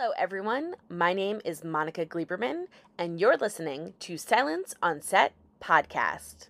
Hello, 0.00 0.12
everyone. 0.16 0.76
My 0.88 1.12
name 1.12 1.40
is 1.44 1.64
Monica 1.64 2.06
Gleberman, 2.06 2.66
and 2.96 3.18
you're 3.18 3.36
listening 3.36 3.94
to 3.98 4.16
Silence 4.16 4.76
on 4.80 5.02
Set 5.02 5.32
podcast. 5.60 6.46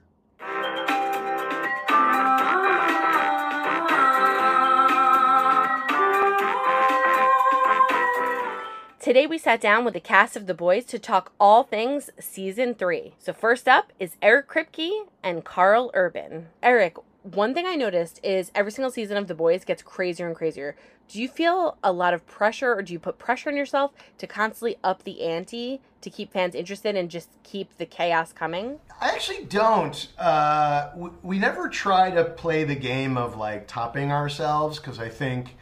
Today 9.00 9.26
we 9.26 9.38
sat 9.38 9.62
down 9.62 9.86
with 9.86 9.94
the 9.94 10.00
cast 10.00 10.36
of 10.36 10.46
The 10.46 10.52
Boys 10.52 10.84
to 10.84 10.98
talk 10.98 11.32
all 11.40 11.62
things 11.62 12.10
season 12.20 12.74
three. 12.74 13.14
So 13.18 13.32
first 13.32 13.66
up 13.66 13.94
is 13.98 14.16
Eric 14.20 14.48
Kripke 14.48 15.06
and 15.22 15.42
Karl 15.42 15.90
Urban. 15.94 16.48
Eric, 16.62 16.98
one 17.34 17.52
thing 17.52 17.66
I 17.66 17.74
noticed 17.74 18.20
is 18.22 18.50
every 18.54 18.72
single 18.72 18.90
season 18.90 19.16
of 19.16 19.28
The 19.28 19.34
Boys 19.34 19.64
gets 19.64 19.82
crazier 19.82 20.26
and 20.26 20.36
crazier. 20.36 20.76
Do 21.08 21.20
you 21.20 21.28
feel 21.28 21.76
a 21.82 21.92
lot 21.92 22.14
of 22.14 22.26
pressure 22.26 22.74
or 22.74 22.82
do 22.82 22.92
you 22.92 22.98
put 22.98 23.18
pressure 23.18 23.50
on 23.50 23.56
yourself 23.56 23.92
to 24.18 24.26
constantly 24.26 24.76
up 24.84 25.04
the 25.04 25.22
ante 25.22 25.80
to 26.00 26.10
keep 26.10 26.32
fans 26.32 26.54
interested 26.54 26.96
and 26.96 27.10
just 27.10 27.30
keep 27.42 27.76
the 27.76 27.86
chaos 27.86 28.32
coming? 28.32 28.78
I 29.00 29.10
actually 29.10 29.44
don't. 29.44 30.08
Uh, 30.18 30.90
we, 30.96 31.10
we 31.22 31.38
never 31.38 31.68
try 31.68 32.10
to 32.10 32.24
play 32.24 32.64
the 32.64 32.74
game 32.74 33.16
of 33.16 33.36
like 33.36 33.66
topping 33.66 34.12
ourselves 34.12 34.78
because 34.78 34.98
I 34.98 35.08
think, 35.08 35.56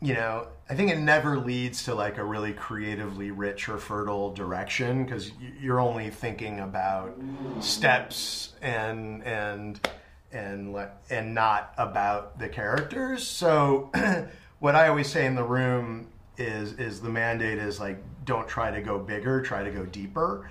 you 0.00 0.14
know, 0.14 0.48
I 0.68 0.74
think 0.74 0.90
it 0.90 0.98
never 0.98 1.38
leads 1.38 1.84
to 1.84 1.94
like 1.94 2.16
a 2.18 2.24
really 2.24 2.52
creatively 2.52 3.30
rich 3.30 3.68
or 3.68 3.78
fertile 3.78 4.32
direction 4.32 5.04
because 5.04 5.32
you're 5.60 5.80
only 5.80 6.10
thinking 6.10 6.60
about 6.60 7.18
steps 7.60 8.52
and 8.62 9.22
and 9.24 9.80
and 10.32 10.76
and 11.08 11.34
not 11.34 11.74
about 11.76 12.38
the 12.38 12.48
characters. 12.48 13.26
So 13.26 13.90
what 14.60 14.74
I 14.74 14.88
always 14.88 15.08
say 15.08 15.26
in 15.26 15.34
the 15.34 15.44
room 15.44 16.08
is 16.38 16.74
is 16.74 17.00
the 17.00 17.08
mandate 17.08 17.58
is 17.58 17.80
like 17.80 18.02
don't 18.24 18.48
try 18.48 18.70
to 18.70 18.80
go 18.80 18.98
bigger, 18.98 19.42
try 19.42 19.64
to 19.64 19.70
go 19.70 19.84
deeper. 19.84 20.50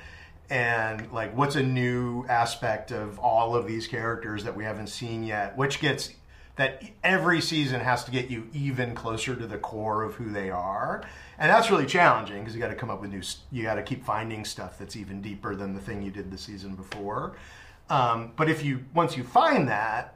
And 0.50 1.11
like 1.11 1.35
what's 1.38 1.55
a 1.55 1.63
new 1.63 2.25
aspect 2.27 2.91
of 2.91 3.19
all 3.19 3.55
of 3.55 3.67
these 3.67 3.88
characters 3.88 4.44
that 4.44 4.55
we 4.55 4.63
haven't 4.63 4.88
seen 4.88 5.23
yet, 5.23 5.55
which 5.57 5.80
gets 5.80 6.11
that 6.59 6.83
every 7.05 7.39
season 7.39 7.80
has 7.80 8.03
to 8.03 8.11
get 8.11 8.30
you 8.30 8.50
even 8.53 8.94
closer 8.94 9.33
to 9.33 9.47
the 9.47 9.57
core 9.57 10.03
of 10.03 10.16
who 10.16 10.30
they 10.30 10.50
are. 10.50 11.02
And 11.38 11.50
that's 11.50 11.72
really 11.72 11.85
challenging 11.85 12.39
because 12.39 12.53
you 12.53 12.59
got 12.59 12.67
to 12.67 12.75
come 12.75 12.89
up 12.89 13.00
with 13.00 13.11
new 13.11 13.22
you 13.50 13.63
got 13.63 13.75
to 13.75 13.83
keep 13.83 14.03
finding 14.03 14.44
stuff 14.44 14.77
that's 14.77 14.97
even 14.97 15.22
deeper 15.22 15.55
than 15.55 15.73
the 15.73 15.80
thing 15.80 16.02
you 16.02 16.11
did 16.11 16.30
the 16.30 16.38
season 16.38 16.75
before. 16.75 17.38
Um, 17.89 18.33
but 18.35 18.49
if 18.49 18.63
you 18.63 18.85
once 18.93 19.17
you 19.17 19.23
find 19.23 19.67
that, 19.67 20.15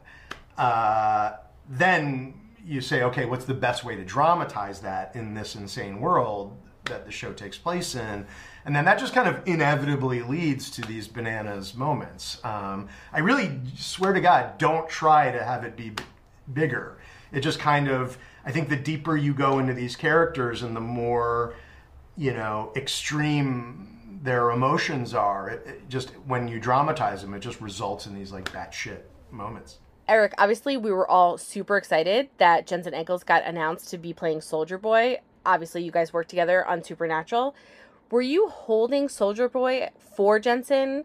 uh, 0.57 1.33
then 1.69 2.33
you 2.65 2.81
say, 2.81 3.03
okay, 3.03 3.25
what's 3.25 3.45
the 3.45 3.53
best 3.53 3.83
way 3.83 3.95
to 3.95 4.05
dramatize 4.05 4.79
that 4.81 5.15
in 5.15 5.33
this 5.33 5.55
insane 5.55 5.99
world 5.99 6.57
that 6.85 7.05
the 7.05 7.11
show 7.11 7.33
takes 7.33 7.57
place 7.57 7.95
in? 7.95 8.25
And 8.65 8.75
then 8.75 8.85
that 8.85 8.99
just 8.99 9.13
kind 9.13 9.27
of 9.27 9.45
inevitably 9.45 10.21
leads 10.21 10.69
to 10.71 10.81
these 10.81 11.07
bananas 11.07 11.75
moments. 11.75 12.39
Um, 12.45 12.87
I 13.11 13.19
really 13.19 13.59
swear 13.75 14.13
to 14.13 14.21
God, 14.21 14.57
don't 14.57 14.87
try 14.87 15.31
to 15.31 15.43
have 15.43 15.65
it 15.65 15.75
be 15.75 15.89
b- 15.89 16.03
bigger. 16.53 16.97
It 17.33 17.41
just 17.41 17.59
kind 17.59 17.89
of, 17.89 18.17
I 18.45 18.51
think 18.51 18.69
the 18.69 18.77
deeper 18.77 19.17
you 19.17 19.33
go 19.33 19.59
into 19.59 19.73
these 19.73 19.95
characters 19.95 20.61
and 20.63 20.75
the 20.75 20.81
more, 20.81 21.55
you 22.15 22.31
know, 22.33 22.71
extreme 22.75 23.92
their 24.23 24.51
emotions 24.51 25.13
are, 25.13 25.49
it, 25.49 25.67
it 25.67 25.89
just 25.89 26.11
when 26.25 26.47
you 26.47 26.59
dramatize 26.59 27.21
them, 27.21 27.33
it 27.33 27.41
just 27.41 27.59
results 27.59 28.07
in 28.07 28.15
these 28.15 28.31
like 28.31 28.51
batshit 28.51 29.01
moments. 29.29 29.79
Eric, 30.07 30.33
obviously, 30.37 30.77
we 30.77 30.91
were 30.91 31.09
all 31.09 31.37
super 31.37 31.77
excited 31.77 32.29
that 32.37 32.65
Jensen 32.65 32.93
Ackles 32.93 33.25
got 33.25 33.43
announced 33.45 33.89
to 33.89 33.97
be 33.97 34.13
playing 34.13 34.41
Soldier 34.41 34.77
Boy. 34.77 35.19
Obviously, 35.45 35.83
you 35.83 35.91
guys 35.91 36.13
worked 36.13 36.29
together 36.29 36.65
on 36.65 36.83
Supernatural. 36.83 37.55
Were 38.11 38.21
you 38.21 38.47
holding 38.47 39.09
Soldier 39.09 39.49
Boy 39.49 39.89
for 40.15 40.39
Jensen? 40.39 41.03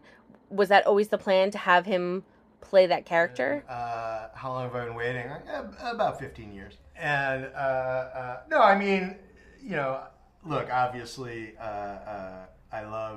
Was 0.49 0.69
that 0.69 0.85
always 0.85 1.09
the 1.09 1.17
plan 1.17 1.51
to 1.51 1.57
have 1.57 1.85
him 1.85 2.23
play 2.61 2.87
that 2.87 3.05
character? 3.05 3.63
Uh, 3.67 4.27
how 4.33 4.51
long 4.51 4.63
have 4.63 4.75
I 4.75 4.85
been 4.85 4.95
waiting? 4.95 5.27
Uh, 5.27 5.63
about 5.81 6.19
15 6.19 6.53
years. 6.53 6.77
And 6.95 7.45
uh, 7.55 7.57
uh, 7.57 8.39
no, 8.49 8.61
I 8.61 8.77
mean, 8.77 9.15
you 9.61 9.75
know, 9.75 10.01
look, 10.45 10.69
obviously, 10.71 11.53
uh, 11.57 11.63
uh, 11.63 12.45
I 12.71 12.83
love 12.83 13.08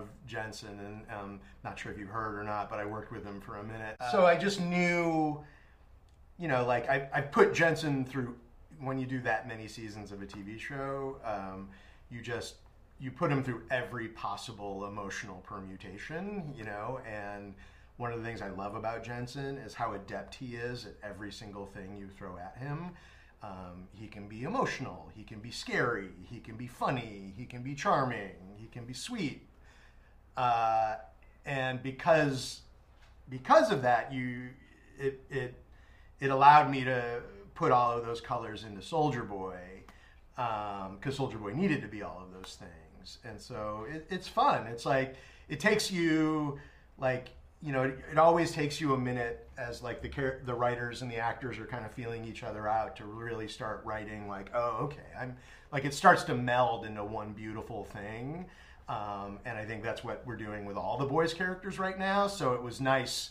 Jensen, 0.43 0.79
and 0.81 1.19
um, 1.19 1.41
not 1.65 1.79
sure 1.79 1.93
if 1.93 1.99
you've 1.99 2.09
heard 2.09 2.39
or 2.39 2.43
not, 2.43 2.69
but 2.69 2.79
I 2.79 2.85
worked 2.85 3.13
with 3.13 3.25
him 3.25 3.41
for 3.41 3.57
a 3.57 3.63
minute. 3.63 3.97
so 4.11 4.27
I 4.27 4.37
just 4.37 4.61
knew 4.61 5.43
you 6.39 6.49
know, 6.49 6.65
like 6.67 6.89
I, 6.89 7.09
I 7.13 7.21
put 7.21 7.55
Jensen 7.55 8.05
through 8.05 8.35
when 8.81 8.99
you 8.99 9.07
do 9.07 9.21
that 9.21 9.47
many 9.47 9.69
seasons 9.69 10.11
of 10.11 10.23
a 10.23 10.27
TV 10.27 10.59
show, 10.59 11.19
um, 11.25 11.69
you 12.11 12.21
just 12.21 12.57
you 12.99 13.13
put 13.13 13.31
him 13.31 13.45
through 13.45 13.63
every 13.71 14.09
possible 14.09 14.87
emotional 14.87 15.43
permutation, 15.47 16.53
you 16.57 16.65
know, 16.65 17.01
and 17.07 17.55
one 17.97 18.13
of 18.13 18.19
the 18.19 18.25
things 18.25 18.43
I 18.43 18.49
love 18.49 18.75
about 18.75 19.05
Jensen 19.05 19.57
is 19.59 19.75
how 19.75 19.93
adept 19.95 20.35
he 20.35 20.57
is 20.57 20.87
at 20.87 20.95
every 21.03 21.31
single 21.31 21.67
thing 21.67 21.97
you 21.97 22.09
throw 22.09 22.39
at 22.39 22.57
him. 22.59 22.91
Um, 23.43 23.89
he 23.93 24.09
can 24.09 24.29
be 24.29 24.43
emotional, 24.43 25.11
he 25.15 25.23
can 25.23 25.39
be 25.39 25.51
scary, 25.51 26.11
he 26.29 26.41
can 26.41 26.57
be 26.57 26.67
funny, 26.67 27.33
he 27.37 27.45
can 27.45 27.63
be 27.63 27.75
charming, 27.75 28.35
he 28.57 28.67
can 28.67 28.85
be 28.85 28.95
sweet, 28.95 29.43
uh, 30.37 30.97
and 31.45 31.83
because 31.83 32.61
because 33.29 33.71
of 33.71 33.83
that, 33.83 34.13
you 34.13 34.49
it 34.99 35.21
it 35.31 35.55
it 36.21 36.31
allowed 36.31 36.71
me 36.71 36.85
to 36.85 37.23
put 37.55 37.73
all 37.73 37.97
of 37.97 38.05
those 38.05 38.21
colors 38.21 38.65
into 38.65 38.83
Soldier 38.83 39.25
Boy 39.25 39.59
because 40.37 40.91
um, 41.07 41.13
Soldier 41.13 41.39
Boy 41.39 41.53
needed 41.53 41.83
to 41.83 41.89
be 41.89 42.03
all 42.03 42.23
of 42.23 42.33
those 42.33 42.57
things, 42.57 43.19
and 43.25 43.41
so 43.41 43.87
it, 43.91 44.07
it's 44.11 44.29
fun. 44.29 44.67
It's 44.67 44.87
like 44.87 45.17
it 45.49 45.61
takes 45.61 45.91
you 45.91 46.59
like 46.99 47.29
you 47.63 47.73
know 47.73 47.85
it, 47.85 47.99
it, 48.11 48.19
always 48.19 48.51
takes 48.51 48.81
you 48.81 48.95
a 48.95 48.99
minute 48.99 49.49
as 49.59 49.83
like 49.83 50.03
the 50.03 50.37
the 50.45 50.55
writers 50.55 51.03
and 51.03 51.11
the 51.11 51.17
actors 51.17 51.59
are 51.59 51.67
kind 51.67 51.85
of 51.85 51.93
feeling 51.93 52.25
each 52.25 52.43
other 52.43 52.69
out 52.69 52.97
to 52.97 53.05
really 53.05 53.49
start 53.49 53.83
writing 53.85 54.29
like 54.29 54.51
oh 54.55 54.79
okay 54.85 54.97
I'm 55.19 55.37
like 55.71 55.85
it 55.85 55.95
starts 55.95 56.25
to 56.25 56.35
meld 56.35 56.85
into 56.85 57.05
one 57.05 57.33
beautiful 57.33 57.85
thing. 57.85 58.47
Um, 58.89 59.39
and 59.45 59.57
I 59.57 59.65
think 59.65 59.83
that's 59.83 60.05
what 60.05 60.23
we're 60.27 60.37
doing 60.37 60.65
with 60.65 60.77
all 60.77 60.99
the 60.99 61.07
boys' 61.07 61.33
characters 61.33 61.79
right 61.79 61.99
now. 61.99 62.27
So 62.27 62.55
it 62.55 62.63
was 62.63 62.81
nice 62.81 63.31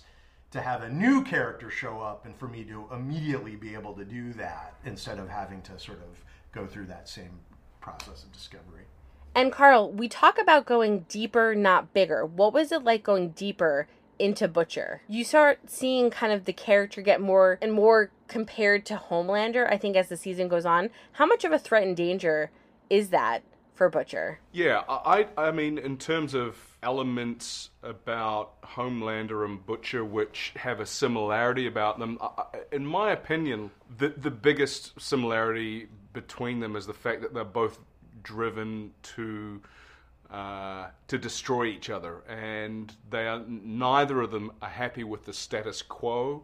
to 0.51 0.61
have 0.61 0.83
a 0.83 0.89
new 0.89 1.23
character 1.23 1.69
show 1.69 2.01
up 2.01 2.25
and 2.25 2.35
for 2.35 2.47
me 2.47 2.63
to 2.65 2.85
immediately 2.93 3.55
be 3.55 3.73
able 3.73 3.93
to 3.93 4.03
do 4.03 4.33
that 4.33 4.75
instead 4.85 5.17
of 5.17 5.29
having 5.29 5.61
to 5.63 5.79
sort 5.79 5.99
of 5.99 6.23
go 6.51 6.67
through 6.67 6.85
that 6.85 7.07
same 7.07 7.39
process 7.79 8.23
of 8.23 8.31
discovery. 8.31 8.83
And 9.33 9.51
Karl, 9.51 9.89
we 9.91 10.09
talk 10.09 10.37
about 10.37 10.65
going 10.65 11.05
deeper, 11.07 11.55
not 11.55 11.93
bigger. 11.93 12.25
What 12.25 12.53
was 12.53 12.71
it 12.71 12.83
like 12.83 13.01
going 13.01 13.29
deeper 13.29 13.87
into 14.19 14.47
Butcher? 14.47 15.03
You 15.07 15.23
start 15.23 15.59
seeing 15.67 16.09
kind 16.09 16.33
of 16.33 16.43
the 16.43 16.53
character 16.53 17.01
get 17.01 17.21
more 17.21 17.57
and 17.61 17.71
more 17.71 18.11
compared 18.27 18.85
to 18.87 19.01
Homelander, 19.09 19.71
I 19.71 19.77
think, 19.77 19.95
as 19.95 20.09
the 20.09 20.17
season 20.17 20.49
goes 20.49 20.65
on. 20.65 20.89
How 21.13 21.25
much 21.25 21.45
of 21.45 21.53
a 21.53 21.59
threat 21.59 21.83
and 21.83 21.95
danger 21.95 22.51
is 22.89 23.09
that 23.09 23.43
for 23.81 23.89
Butcher? 23.89 24.37
Yeah, 24.51 24.83
I, 24.87 25.25
I 25.35 25.49
mean, 25.49 25.79
in 25.79 25.97
terms 25.97 26.35
of 26.35 26.55
elements 26.83 27.71
about 27.81 28.61
Homelander 28.61 29.43
and 29.43 29.65
Butcher 29.65 30.05
which 30.05 30.53
have 30.55 30.79
a 30.79 30.85
similarity 30.85 31.65
about 31.65 31.97
them. 31.97 32.19
In 32.71 32.85
my 32.85 33.11
opinion, 33.11 33.71
the 33.97 34.09
the 34.09 34.29
biggest 34.29 35.01
similarity 35.01 35.87
between 36.13 36.59
them 36.59 36.75
is 36.75 36.85
the 36.85 36.93
fact 36.93 37.23
that 37.23 37.33
they're 37.33 37.43
both 37.43 37.79
driven 38.21 38.91
to 39.15 39.59
uh, 40.29 40.89
to 41.07 41.17
destroy 41.17 41.65
each 41.65 41.89
other, 41.89 42.21
and 42.29 42.95
they 43.09 43.25
are 43.25 43.41
neither 43.47 44.21
of 44.21 44.29
them 44.29 44.51
are 44.61 44.69
happy 44.69 45.03
with 45.03 45.25
the 45.25 45.33
status 45.33 45.81
quo, 45.81 46.43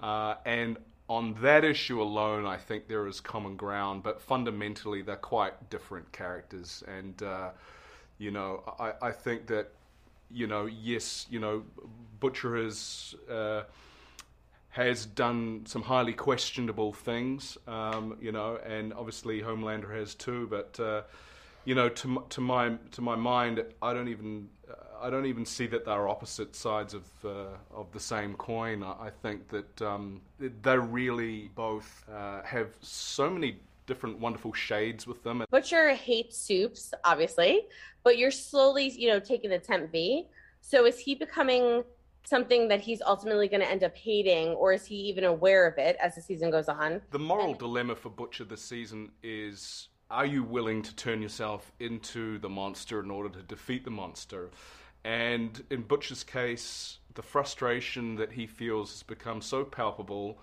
uh, 0.00 0.36
and 0.46 0.78
on 1.10 1.34
that 1.42 1.64
issue 1.64 2.00
alone, 2.00 2.46
I 2.46 2.56
think 2.56 2.86
there 2.86 3.08
is 3.08 3.20
common 3.20 3.56
ground, 3.56 4.04
but 4.04 4.22
fundamentally 4.22 5.02
they're 5.02 5.16
quite 5.16 5.68
different 5.68 6.10
characters, 6.12 6.84
and 6.86 7.20
uh, 7.20 7.50
you 8.18 8.30
know, 8.30 8.62
I, 8.78 8.92
I 9.02 9.10
think 9.10 9.48
that, 9.48 9.72
you 10.30 10.46
know, 10.46 10.66
yes, 10.66 11.26
you 11.28 11.40
know, 11.40 11.64
Butcher 12.20 12.56
has 12.62 13.16
uh, 13.28 13.62
has 14.68 15.04
done 15.04 15.62
some 15.66 15.82
highly 15.82 16.12
questionable 16.12 16.92
things, 16.92 17.58
um, 17.66 18.16
you 18.20 18.30
know, 18.30 18.60
and 18.64 18.94
obviously 18.94 19.42
Homelander 19.42 19.92
has 19.92 20.14
too. 20.14 20.46
But 20.48 20.78
uh, 20.78 21.02
you 21.64 21.74
know, 21.74 21.88
to 21.88 22.24
to 22.28 22.40
my 22.40 22.76
to 22.92 23.00
my 23.02 23.16
mind, 23.16 23.64
I 23.82 23.92
don't 23.92 24.08
even 24.08 24.48
I 25.00 25.10
don't 25.10 25.26
even 25.26 25.44
see 25.44 25.66
that 25.68 25.84
they're 25.84 26.08
opposite 26.08 26.54
sides 26.54 26.94
of 26.94 27.04
uh, 27.24 27.56
of 27.74 27.90
the 27.92 28.00
same 28.00 28.34
coin. 28.34 28.82
I, 28.82 29.06
I 29.06 29.10
think 29.22 29.48
that 29.48 29.82
um, 29.82 30.20
they 30.38 30.78
really 30.78 31.50
both 31.54 32.04
uh, 32.12 32.42
have 32.42 32.68
so 32.80 33.30
many 33.30 33.60
different 33.86 34.18
wonderful 34.18 34.52
shades 34.52 35.06
with 35.06 35.22
them. 35.22 35.44
Butcher 35.50 35.94
hates 35.94 36.36
supes, 36.36 36.92
obviously, 37.04 37.62
but 38.04 38.18
you're 38.18 38.30
slowly, 38.30 38.88
you 38.90 39.08
know, 39.08 39.18
taking 39.18 39.50
the 39.50 39.58
temp 39.58 39.90
V. 39.90 40.26
So 40.60 40.86
is 40.86 40.98
he 40.98 41.14
becoming 41.14 41.82
something 42.24 42.68
that 42.68 42.80
he's 42.80 43.02
ultimately 43.02 43.48
going 43.48 43.62
to 43.62 43.68
end 43.68 43.82
up 43.82 43.96
hating, 43.96 44.48
or 44.48 44.72
is 44.72 44.84
he 44.84 44.94
even 44.94 45.24
aware 45.24 45.66
of 45.66 45.78
it 45.78 45.96
as 46.00 46.14
the 46.14 46.22
season 46.22 46.50
goes 46.50 46.68
on? 46.68 47.00
The 47.10 47.18
moral 47.18 47.50
and- 47.50 47.58
dilemma 47.58 47.96
for 47.96 48.10
Butcher 48.10 48.44
this 48.44 48.62
season 48.62 49.10
is 49.22 49.88
are 50.10 50.26
you 50.26 50.42
willing 50.42 50.82
to 50.82 50.94
turn 50.96 51.22
yourself 51.22 51.70
into 51.78 52.38
the 52.38 52.48
monster 52.48 53.00
in 53.00 53.10
order 53.12 53.28
to 53.28 53.42
defeat 53.42 53.84
the 53.84 53.92
monster? 53.92 54.50
And 55.04 55.62
in 55.70 55.82
Butcher's 55.82 56.24
case, 56.24 56.98
the 57.14 57.22
frustration 57.22 58.16
that 58.16 58.32
he 58.32 58.46
feels 58.46 58.92
has 58.92 59.02
become 59.02 59.40
so 59.40 59.64
palpable, 59.64 60.38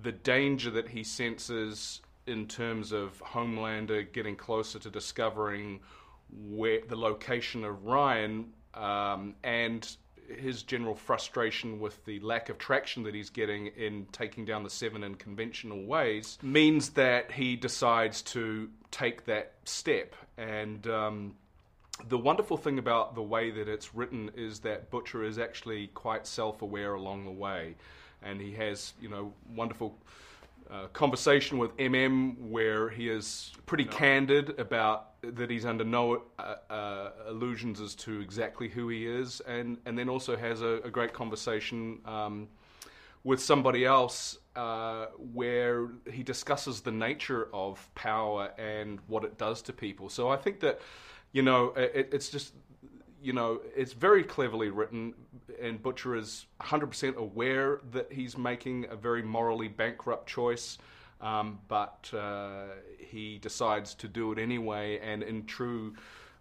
the 0.00 0.12
danger 0.12 0.70
that 0.70 0.88
he 0.88 1.04
senses 1.04 2.00
in 2.26 2.46
terms 2.46 2.92
of 2.92 3.20
Homelander 3.22 4.12
getting 4.12 4.36
closer 4.36 4.78
to 4.78 4.90
discovering 4.90 5.80
where 6.48 6.80
the 6.88 6.96
location 6.96 7.64
of 7.64 7.84
Ryan, 7.84 8.52
um, 8.74 9.34
and 9.42 9.96
his 10.38 10.62
general 10.62 10.94
frustration 10.94 11.80
with 11.80 12.04
the 12.04 12.20
lack 12.20 12.48
of 12.48 12.58
traction 12.58 13.02
that 13.02 13.14
he's 13.14 13.30
getting 13.30 13.66
in 13.68 14.06
taking 14.12 14.44
down 14.44 14.62
the 14.62 14.70
Seven 14.70 15.04
in 15.04 15.14
conventional 15.16 15.84
ways 15.84 16.38
means 16.42 16.90
that 16.90 17.32
he 17.32 17.56
decides 17.56 18.22
to 18.22 18.70
take 18.90 19.26
that 19.26 19.54
step. 19.64 20.14
And 20.38 20.86
um, 20.86 21.34
the 22.08 22.18
wonderful 22.18 22.56
thing 22.56 22.78
about 22.78 23.14
the 23.14 23.22
way 23.22 23.50
that 23.50 23.68
it's 23.68 23.94
written 23.94 24.30
is 24.36 24.60
that 24.60 24.90
Butcher 24.90 25.24
is 25.24 25.38
actually 25.38 25.88
quite 25.88 26.26
self-aware 26.26 26.94
along 26.94 27.24
the 27.24 27.30
way, 27.30 27.76
and 28.22 28.40
he 28.40 28.52
has 28.52 28.94
you 29.00 29.08
know 29.08 29.32
wonderful. 29.54 29.96
Uh, 30.70 30.86
conversation 30.94 31.58
with 31.58 31.76
MM 31.76 32.38
where 32.38 32.88
he 32.88 33.06
is 33.06 33.52
pretty 33.66 33.84
candid 33.84 34.58
about 34.58 35.20
that 35.20 35.50
he's 35.50 35.66
under 35.66 35.84
no 35.84 36.22
uh, 36.38 36.54
uh, 36.70 37.10
illusions 37.28 37.78
as 37.78 37.94
to 37.94 38.20
exactly 38.20 38.68
who 38.68 38.88
he 38.88 39.06
is, 39.06 39.40
and, 39.40 39.76
and 39.84 39.98
then 39.98 40.08
also 40.08 40.34
has 40.34 40.62
a, 40.62 40.80
a 40.82 40.88
great 40.88 41.12
conversation 41.12 41.98
um, 42.06 42.48
with 43.24 43.40
somebody 43.40 43.84
else 43.84 44.38
uh, 44.56 45.06
where 45.32 45.88
he 46.10 46.22
discusses 46.22 46.80
the 46.80 46.90
nature 46.90 47.48
of 47.52 47.88
power 47.94 48.50
and 48.58 48.98
what 49.06 49.24
it 49.24 49.38
does 49.38 49.62
to 49.62 49.72
people. 49.72 50.08
So 50.08 50.28
I 50.28 50.36
think 50.36 50.60
that, 50.60 50.80
you 51.32 51.42
know, 51.42 51.72
it, 51.76 52.10
it's 52.12 52.28
just 52.28 52.54
you 53.22 53.32
know, 53.32 53.60
it's 53.76 53.92
very 53.92 54.24
cleverly 54.24 54.70
written, 54.70 55.14
and 55.60 55.80
Butcher 55.80 56.16
is 56.16 56.46
100% 56.60 57.14
aware 57.14 57.80
that 57.92 58.12
he's 58.12 58.36
making 58.36 58.86
a 58.90 58.96
very 58.96 59.22
morally 59.22 59.68
bankrupt 59.68 60.28
choice, 60.28 60.78
um, 61.20 61.60
but 61.68 62.10
uh, 62.12 62.64
he 62.98 63.38
decides 63.38 63.94
to 63.94 64.08
do 64.08 64.32
it 64.32 64.38
anyway, 64.40 64.98
and 64.98 65.22
in 65.22 65.46
true 65.46 65.94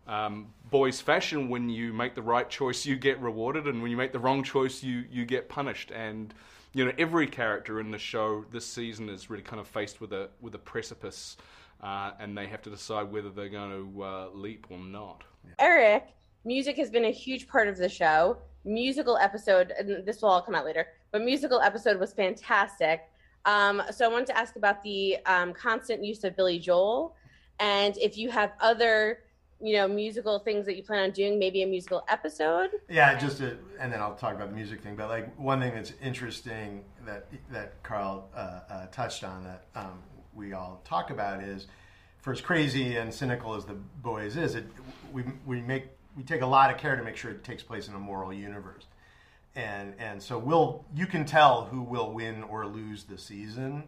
um, 0.08 0.48
boys 0.72 1.00
fashion, 1.00 1.50
when 1.50 1.70
you 1.70 1.94
make 1.94 2.16
the 2.16 2.22
right 2.22 2.50
choice, 2.50 2.86
you 2.86 2.96
get 2.96 3.20
rewarded, 3.22 3.68
and 3.68 3.82
when 3.82 3.92
you 3.92 3.98
make 3.98 4.12
the 4.12 4.20
wrong 4.20 4.44
choice, 4.44 4.82
you, 4.82 5.06
you 5.12 5.26
get 5.26 5.48
punished. 5.48 5.92
And 5.92 6.34
you 6.74 6.86
know, 6.86 6.92
every 6.98 7.28
character 7.28 7.80
in 7.80 7.92
the 7.92 8.00
show 8.00 8.46
this 8.52 8.66
season 8.66 9.10
is 9.10 9.30
really 9.30 9.44
kind 9.44 9.60
of 9.60 9.68
faced 9.68 10.02
with 10.02 10.14
a 10.14 10.30
with 10.40 10.56
a 10.56 10.60
precipice, 10.60 11.38
uh, 11.82 12.12
and 12.20 12.38
they 12.38 12.48
have 12.48 12.62
to 12.64 12.70
decide 12.70 13.12
whether 13.12 13.30
they're 13.30 13.50
going 13.50 13.94
to 13.94 14.04
uh, 14.04 14.30
leap 14.34 14.68
or 14.70 14.78
not. 14.78 15.24
Eric, 15.60 16.10
music 16.46 16.78
has 16.78 16.90
been 16.90 17.06
a 17.06 17.12
huge 17.12 17.48
part 17.48 17.68
of 17.68 17.78
the 17.78 17.90
show. 17.90 18.38
Musical 18.64 19.18
episode, 19.18 19.74
and 19.78 20.06
this 20.06 20.22
will 20.22 20.30
all 20.30 20.42
come 20.42 20.54
out 20.54 20.66
later, 20.66 20.88
but 21.12 21.24
musical 21.24 21.60
episode 21.62 22.00
was 22.00 22.14
fantastic. 22.14 23.02
Um, 23.46 23.82
so 23.90 24.06
I 24.06 24.08
wanted 24.08 24.28
to 24.28 24.38
ask 24.38 24.56
about 24.56 24.84
the 24.84 25.18
um, 25.26 25.52
constant 25.54 26.06
use 26.06 26.24
of 26.24 26.36
Billy 26.36 26.60
Joel, 26.60 27.16
and 27.60 27.98
if 27.98 28.20
you 28.20 28.30
have 28.30 28.52
other, 28.60 29.20
you 29.60 29.74
know, 29.74 29.88
musical 29.88 30.38
things 30.38 30.68
that 30.68 30.76
you 30.76 30.84
plan 30.84 31.06
on 31.06 31.12
doing, 31.12 31.40
maybe 31.40 31.64
a 31.64 31.66
musical 31.66 32.04
episode. 32.08 32.70
Yeah, 32.88 33.18
just 33.18 33.40
to, 33.40 33.58
and 33.80 33.92
then 33.92 34.00
I'll 34.00 34.14
talk 34.14 34.36
about 34.36 34.50
the 34.50 34.56
music 34.56 34.84
thing. 34.84 34.96
But 34.96 35.10
like 35.10 35.36
one 35.40 35.60
thing 35.60 35.74
that's 35.74 35.94
interesting 36.00 36.84
that 37.08 37.28
that 37.52 37.82
Karl 37.82 38.30
uh, 38.36 38.60
uh, 38.70 38.86
touched 38.92 39.24
on 39.24 39.44
that 39.44 39.66
um, 39.74 40.04
we 40.36 40.54
all 40.54 40.82
talk 40.86 41.10
about 41.10 41.44
is, 41.44 41.68
for 42.20 42.32
as 42.32 42.42
crazy 42.42 42.98
and 42.98 43.14
cynical 43.14 43.56
as 43.56 43.66
the 43.66 43.74
boys 43.74 44.38
is, 44.38 44.56
it 44.56 44.66
we 45.12 45.24
we 45.46 45.62
make 45.62 45.88
we 46.16 46.24
take 46.24 46.42
a 46.42 46.46
lot 46.46 46.72
of 46.72 46.78
care 46.78 46.96
to 46.96 47.04
make 47.04 47.18
sure 47.18 47.32
it 47.32 47.44
takes 47.44 47.64
place 47.64 47.88
in 47.88 47.94
a 47.94 48.00
moral 48.00 48.34
universe. 48.34 48.86
And 49.56 49.94
and 50.00 50.22
so 50.22 50.38
we'll 50.38 50.86
you 50.96 51.08
can 51.08 51.26
tell 51.26 51.66
who 51.66 51.82
will 51.82 52.12
win 52.12 52.44
or 52.44 52.66
lose 52.66 53.04
the 53.04 53.18
season 53.18 53.88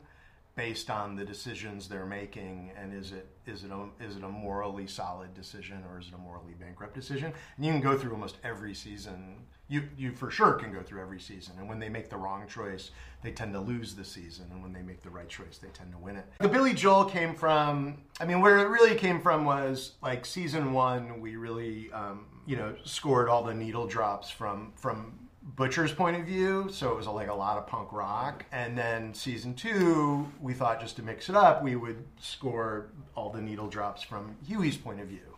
based 0.55 0.89
on 0.89 1.15
the 1.15 1.25
decisions 1.25 1.88
they're 1.88 2.05
making 2.05 2.71
and 2.79 2.94
is 2.94 3.11
it 3.11 3.27
is 3.47 3.63
it 3.63 3.71
a, 3.71 4.03
is 4.03 4.15
it 4.15 4.23
a 4.23 4.29
morally 4.29 4.85
solid 4.85 5.33
decision 5.33 5.83
or 5.89 6.00
is 6.00 6.07
it 6.07 6.13
a 6.13 6.17
morally 6.17 6.53
bankrupt 6.59 6.94
decision? 6.94 7.33
And 7.57 7.65
you 7.65 7.71
can 7.71 7.81
go 7.81 7.97
through 7.97 8.11
almost 8.11 8.38
every 8.44 8.73
season. 8.73 9.38
You 9.67 9.83
you 9.97 10.11
for 10.11 10.29
sure 10.29 10.53
can 10.53 10.71
go 10.71 10.83
through 10.83 11.01
every 11.01 11.19
season 11.19 11.55
and 11.57 11.67
when 11.67 11.79
they 11.79 11.89
make 11.89 12.09
the 12.09 12.17
wrong 12.17 12.45
choice 12.47 12.91
they 13.23 13.31
tend 13.31 13.53
to 13.53 13.59
lose 13.59 13.95
the 13.95 14.05
season 14.05 14.45
and 14.51 14.61
when 14.61 14.73
they 14.73 14.83
make 14.83 15.01
the 15.01 15.09
right 15.09 15.29
choice 15.29 15.57
they 15.57 15.69
tend 15.69 15.91
to 15.91 15.97
win 15.97 16.17
it. 16.17 16.25
The 16.39 16.50
billy 16.50 16.73
joel 16.73 17.06
came 17.06 17.33
from 17.33 17.97
i 18.19 18.25
mean 18.25 18.41
where 18.41 18.59
it 18.59 18.67
really 18.67 18.95
came 18.95 19.21
from 19.21 19.45
was 19.45 19.94
like 20.01 20.25
season 20.25 20.73
one 20.73 21.19
we 21.21 21.38
really 21.38 21.91
um, 21.94 22.25
you 22.45 22.57
know 22.57 22.75
scored 22.83 23.29
all 23.29 23.44
the 23.44 23.53
needle 23.53 23.88
drops 23.88 24.29
from 24.29 24.73
from 24.75 25.17
Butcher's 25.44 25.92
point 25.92 26.16
of 26.16 26.25
view, 26.25 26.69
so 26.72 26.92
it 26.92 26.95
was 26.95 27.06
like 27.06 27.28
a 27.28 27.34
lot 27.34 27.57
of 27.57 27.68
punk 27.68 27.92
rock. 27.92 28.45
And 28.51 28.78
then 28.78 29.13
season 29.13 29.54
two, 29.54 30.25
we 30.42 30.54
thought 30.54 30.80
just 30.80 30.95
to 30.95 31.04
mix 31.04 31.30
it 31.30 31.36
up, 31.36 31.62
we 31.63 31.75
would 31.75 32.04
score 32.19 32.88
all 33.16 33.30
the 33.30 33.42
needle 33.42 33.68
drops 33.68 34.01
from 34.01 34.36
Hughie's 34.48 34.78
point 34.78 35.01
of 35.01 35.07
view. 35.07 35.38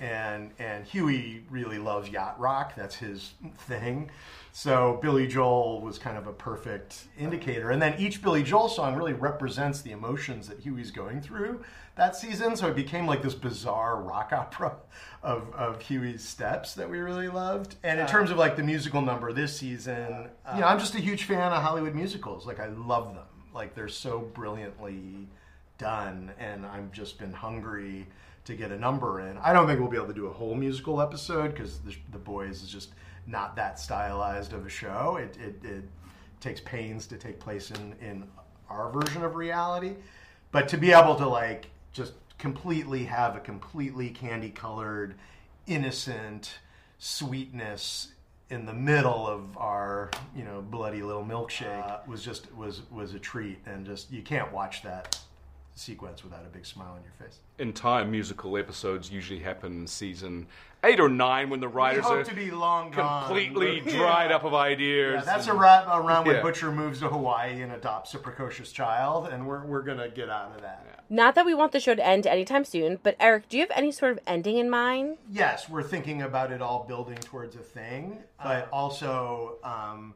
And 0.00 0.50
and 0.58 0.84
Hughie 0.84 1.44
really 1.50 1.78
loves 1.78 2.08
yacht 2.08 2.38
rock; 2.38 2.74
that's 2.74 2.96
his 2.96 3.34
thing. 3.58 4.10
So 4.56 5.00
Billy 5.02 5.26
Joel 5.26 5.80
was 5.80 5.98
kind 5.98 6.16
of 6.16 6.28
a 6.28 6.32
perfect 6.32 7.06
indicator. 7.18 7.70
And 7.70 7.82
then 7.82 7.98
each 7.98 8.22
Billy 8.22 8.44
Joel 8.44 8.68
song 8.68 8.94
really 8.94 9.12
represents 9.12 9.82
the 9.82 9.90
emotions 9.90 10.46
that 10.48 10.60
Hughie's 10.60 10.92
going 10.92 11.20
through 11.20 11.64
that 11.96 12.14
season. 12.14 12.54
So 12.54 12.68
it 12.68 12.76
became 12.76 13.04
like 13.04 13.20
this 13.20 13.34
bizarre 13.34 14.00
rock 14.00 14.32
opera 14.32 14.76
of, 15.24 15.52
of 15.54 15.82
Hughie's 15.82 16.22
steps 16.22 16.74
that 16.74 16.88
we 16.88 16.98
really 16.98 17.28
loved. 17.28 17.74
And 17.82 17.98
in 17.98 18.06
uh, 18.06 18.08
terms 18.08 18.30
of 18.30 18.36
like 18.36 18.54
the 18.54 18.62
musical 18.62 19.02
number 19.02 19.32
this 19.32 19.56
season, 19.56 20.28
you 20.54 20.60
know, 20.60 20.68
I'm 20.68 20.78
just 20.78 20.94
a 20.94 21.00
huge 21.00 21.24
fan 21.24 21.52
of 21.52 21.60
Hollywood 21.60 21.96
musicals. 21.96 22.46
Like 22.46 22.60
I 22.60 22.68
love 22.68 23.12
them. 23.12 23.24
Like 23.52 23.74
they're 23.74 23.88
so 23.88 24.20
brilliantly 24.20 25.26
done, 25.78 26.30
and 26.38 26.64
I've 26.64 26.92
just 26.92 27.18
been 27.18 27.32
hungry 27.32 28.06
to 28.44 28.54
get 28.54 28.70
a 28.70 28.78
number 28.78 29.20
in. 29.20 29.38
I 29.38 29.52
don't 29.52 29.66
think 29.66 29.80
we'll 29.80 29.88
be 29.88 29.96
able 29.96 30.08
to 30.08 30.14
do 30.14 30.26
a 30.26 30.32
whole 30.32 30.54
musical 30.54 31.00
episode 31.00 31.54
because 31.54 31.78
the, 31.78 31.94
the 32.12 32.18
Boys 32.18 32.62
is 32.62 32.68
just 32.68 32.90
not 33.26 33.56
that 33.56 33.78
stylized 33.78 34.52
of 34.52 34.66
a 34.66 34.68
show. 34.68 35.16
It, 35.16 35.36
it, 35.38 35.64
it 35.66 35.84
takes 36.40 36.60
pains 36.60 37.06
to 37.06 37.16
take 37.16 37.40
place 37.40 37.70
in, 37.70 37.94
in 38.00 38.24
our 38.68 38.90
version 38.90 39.24
of 39.24 39.34
reality. 39.34 39.94
But 40.52 40.68
to 40.68 40.76
be 40.76 40.92
able 40.92 41.16
to 41.16 41.26
like 41.26 41.66
just 41.92 42.12
completely 42.38 43.04
have 43.04 43.36
a 43.36 43.40
completely 43.40 44.10
candy 44.10 44.50
colored, 44.50 45.14
innocent 45.66 46.58
sweetness 46.98 48.12
in 48.50 48.66
the 48.66 48.72
middle 48.72 49.26
of 49.26 49.56
our 49.56 50.10
you 50.36 50.44
know 50.44 50.62
bloody 50.62 51.02
little 51.02 51.24
milkshake 51.24 51.90
uh, 51.90 51.98
was 52.06 52.22
just 52.22 52.54
was 52.54 52.82
was 52.90 53.14
a 53.14 53.18
treat 53.18 53.58
and 53.66 53.86
just 53.86 54.12
you 54.12 54.22
can't 54.22 54.52
watch 54.52 54.82
that 54.82 55.18
sequence 55.74 56.22
without 56.22 56.44
a 56.46 56.48
big 56.48 56.64
smile 56.64 56.92
on 56.92 57.00
your 57.02 57.12
face. 57.18 57.40
Entire 57.58 58.04
musical 58.04 58.56
episodes 58.56 59.10
usually 59.10 59.40
happen 59.40 59.72
in 59.80 59.86
season 59.86 60.46
eight 60.84 61.00
or 61.00 61.08
nine 61.08 61.50
when 61.50 61.60
the 61.60 61.68
writers 61.68 62.04
hope 62.04 62.12
are 62.18 62.24
to 62.24 62.34
be 62.34 62.50
long 62.50 62.90
gone. 62.90 63.24
completely 63.26 63.80
Yeah. 63.86 63.96
dried 63.96 64.32
up 64.32 64.44
of 64.44 64.54
ideas. 64.54 65.14
Yeah, 65.26 65.32
that's 65.34 65.48
and- 65.48 65.58
around, 65.58 65.88
around 65.88 66.26
when 66.26 66.36
Yeah. 66.36 66.42
Butcher 66.42 66.70
moves 66.70 67.00
to 67.00 67.08
Hawaii 67.08 67.60
and 67.62 67.72
adopts 67.72 68.14
a 68.14 68.18
precocious 68.18 68.70
child, 68.70 69.28
and 69.28 69.46
we're, 69.46 69.64
we're 69.64 69.82
gonna 69.82 70.08
get 70.08 70.28
out 70.28 70.52
of 70.54 70.62
that. 70.62 71.04
Not 71.10 71.34
that 71.34 71.44
we 71.46 71.54
want 71.54 71.72
the 71.72 71.80
show 71.80 71.94
to 71.94 72.06
end 72.06 72.26
anytime 72.26 72.64
soon, 72.64 72.98
but 73.02 73.16
Eric, 73.18 73.48
do 73.48 73.56
you 73.56 73.62
have 73.64 73.72
any 73.76 73.92
sort 73.92 74.12
of 74.12 74.18
ending 74.26 74.58
in 74.58 74.70
mind? 74.70 75.18
yes, 75.30 75.68
we're 75.68 75.82
thinking 75.82 76.22
about 76.22 76.52
it 76.52 76.62
all 76.62 76.84
building 76.86 77.16
towards 77.18 77.56
a 77.56 77.60
thing, 77.60 78.18
but 78.42 78.68
also 78.72 79.56
um, 79.64 80.14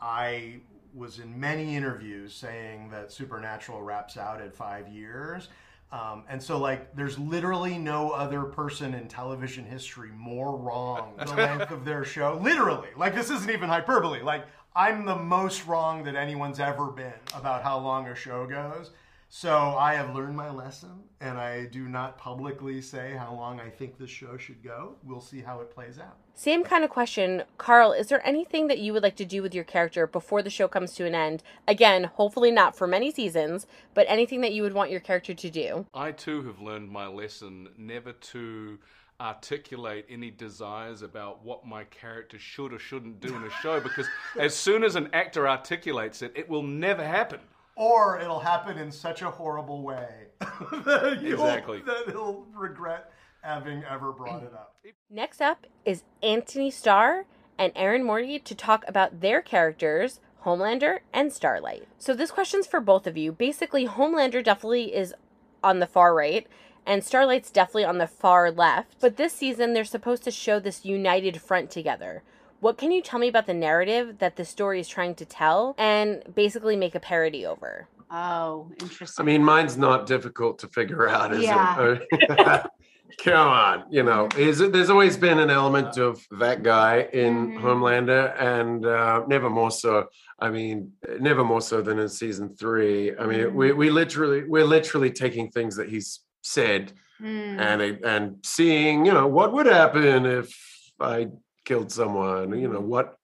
I 0.00 0.60
was 0.94 1.18
in 1.18 1.38
many 1.38 1.76
interviews 1.76 2.34
saying 2.34 2.90
that 2.90 3.12
Supernatural 3.12 3.82
wraps 3.82 4.16
out 4.16 4.40
at 4.40 4.54
five 4.54 4.88
years. 4.88 5.48
Um, 5.90 6.24
and 6.28 6.42
so, 6.42 6.58
like, 6.58 6.94
there's 6.94 7.18
literally 7.18 7.78
no 7.78 8.10
other 8.10 8.42
person 8.42 8.92
in 8.92 9.08
television 9.08 9.64
history 9.64 10.10
more 10.12 10.56
wrong 10.56 11.14
the 11.18 11.34
length 11.36 11.70
of 11.70 11.84
their 11.84 12.04
show. 12.04 12.38
Literally, 12.42 12.90
like, 12.96 13.14
this 13.14 13.30
isn't 13.30 13.50
even 13.50 13.68
hyperbole. 13.70 14.20
Like, 14.22 14.44
I'm 14.76 15.06
the 15.06 15.16
most 15.16 15.66
wrong 15.66 16.04
that 16.04 16.14
anyone's 16.14 16.60
ever 16.60 16.90
been 16.90 17.14
about 17.34 17.62
how 17.62 17.78
long 17.78 18.06
a 18.06 18.14
show 18.14 18.46
goes. 18.46 18.90
So 19.30 19.76
I 19.78 19.94
have 19.94 20.14
learned 20.14 20.36
my 20.36 20.50
lesson, 20.50 21.02
and 21.20 21.38
I 21.38 21.66
do 21.66 21.88
not 21.88 22.16
publicly 22.16 22.80
say 22.80 23.14
how 23.18 23.34
long 23.34 23.60
I 23.60 23.68
think 23.68 23.98
this 23.98 24.10
show 24.10 24.36
should 24.36 24.62
go. 24.62 24.96
We'll 25.04 25.20
see 25.20 25.40
how 25.40 25.60
it 25.60 25.70
plays 25.70 25.98
out. 25.98 26.18
Same 26.38 26.62
kind 26.62 26.84
of 26.84 26.90
question. 26.90 27.42
Karl, 27.58 27.90
is 27.90 28.06
there 28.06 28.24
anything 28.24 28.68
that 28.68 28.78
you 28.78 28.92
would 28.92 29.02
like 29.02 29.16
to 29.16 29.24
do 29.24 29.42
with 29.42 29.56
your 29.56 29.64
character 29.64 30.06
before 30.06 30.40
the 30.40 30.50
show 30.50 30.68
comes 30.68 30.92
to 30.94 31.04
an 31.04 31.12
end? 31.12 31.42
Again, 31.66 32.04
hopefully 32.04 32.52
not 32.52 32.76
for 32.78 32.86
many 32.86 33.10
seasons, 33.10 33.66
but 33.92 34.06
anything 34.08 34.40
that 34.42 34.52
you 34.52 34.62
would 34.62 34.72
want 34.72 34.92
your 34.92 35.00
character 35.00 35.34
to 35.34 35.50
do? 35.50 35.86
I 35.92 36.12
too 36.12 36.44
have 36.44 36.60
learned 36.60 36.90
my 36.92 37.08
lesson 37.08 37.70
never 37.76 38.12
to 38.12 38.78
articulate 39.20 40.06
any 40.08 40.30
desires 40.30 41.02
about 41.02 41.44
what 41.44 41.66
my 41.66 41.82
character 41.82 42.38
should 42.38 42.72
or 42.72 42.78
shouldn't 42.78 43.18
do 43.18 43.34
in 43.34 43.42
a 43.42 43.50
show 43.60 43.80
because 43.88 44.06
as 44.38 44.54
soon 44.54 44.84
as 44.84 44.94
an 44.94 45.10
actor 45.12 45.48
articulates 45.48 46.22
it, 46.22 46.32
it 46.36 46.48
will 46.48 46.62
never 46.62 47.04
happen. 47.04 47.40
or 47.74 48.20
it'll 48.20 48.38
happen 48.38 48.78
in 48.78 48.92
such 48.92 49.22
a 49.22 49.28
horrible 49.30 49.82
way 49.82 50.26
that, 50.40 51.18
you'll- 51.20 51.32
Exactly. 51.44 51.82
that 51.84 52.04
he'll 52.06 52.46
regret 52.54 53.10
having 53.42 53.84
ever 53.84 54.12
brought 54.12 54.42
it 54.42 54.52
up. 54.52 54.76
Next 55.10 55.40
up 55.40 55.66
is 55.84 56.02
Antony 56.22 56.70
Starr 56.70 57.24
and 57.58 57.72
Erin 57.74 58.04
Moriarty 58.04 58.38
to 58.40 58.54
talk 58.54 58.84
about 58.86 59.20
their 59.20 59.40
characters, 59.42 60.20
Homelander 60.44 61.00
and 61.12 61.32
Starlight. 61.32 61.86
So 61.98 62.14
this 62.14 62.30
question's 62.30 62.66
for 62.66 62.80
both 62.80 63.06
of 63.06 63.16
you. 63.16 63.32
Basically, 63.32 63.86
Homelander 63.86 64.42
definitely 64.42 64.94
is 64.94 65.14
on 65.62 65.78
the 65.78 65.86
far 65.86 66.14
right 66.14 66.46
and 66.86 67.04
Starlight's 67.04 67.50
definitely 67.50 67.84
on 67.84 67.98
the 67.98 68.06
far 68.06 68.50
left. 68.50 68.96
But 69.00 69.16
this 69.16 69.32
season 69.34 69.74
they're 69.74 69.84
supposed 69.84 70.24
to 70.24 70.30
show 70.30 70.58
this 70.58 70.84
united 70.84 71.40
front 71.40 71.70
together. 71.70 72.22
What 72.60 72.78
can 72.78 72.90
you 72.90 73.02
tell 73.02 73.20
me 73.20 73.28
about 73.28 73.46
the 73.46 73.54
narrative 73.54 74.18
that 74.18 74.36
the 74.36 74.44
story 74.44 74.80
is 74.80 74.88
trying 74.88 75.14
to 75.16 75.24
tell 75.24 75.74
and 75.78 76.22
basically 76.34 76.76
make 76.76 76.94
a 76.94 77.00
parody 77.00 77.46
over? 77.46 77.88
Oh, 78.10 78.70
interesting. 78.80 79.22
I 79.22 79.26
mean, 79.26 79.44
mine's 79.44 79.76
not 79.76 80.06
difficult 80.06 80.58
to 80.60 80.68
figure 80.68 81.08
out, 81.08 81.34
is 81.34 81.42
Yeah. 81.42 81.96
it? 82.10 82.66
Come 83.24 83.48
on, 83.48 83.84
you 83.90 84.02
know, 84.02 84.28
is 84.36 84.60
it, 84.60 84.72
there's 84.72 84.90
always 84.90 85.16
been 85.16 85.38
an 85.38 85.48
element 85.50 85.96
of 85.96 86.24
that 86.38 86.62
guy 86.62 87.08
in 87.12 87.52
Mhm. 87.52 87.60
Homelander, 87.62 88.34
and 88.40 88.84
uh, 88.84 89.24
never 89.26 89.48
more 89.48 89.70
so. 89.70 90.08
I 90.38 90.50
mean, 90.50 90.92
never 91.18 91.42
more 91.42 91.62
so 91.62 91.80
than 91.80 91.98
in 91.98 92.08
season 92.08 92.54
three. 92.54 93.16
I 93.16 93.24
mean, 93.26 93.54
we 93.54 93.72
we 93.72 93.88
literally 93.90 94.44
we're 94.44 94.66
literally 94.66 95.10
taking 95.10 95.50
things 95.50 95.76
that 95.76 95.88
he's 95.88 96.20
said 96.42 96.92
Mm. 97.20 97.58
and 97.58 98.04
and 98.04 98.36
seeing, 98.44 99.04
you 99.06 99.12
know, 99.12 99.26
what 99.26 99.52
would 99.52 99.66
happen 99.66 100.24
if 100.24 100.54
I 101.00 101.28
killed 101.64 101.90
someone. 101.90 102.56
You 102.58 102.68
know, 102.68 102.80
what 102.80 103.16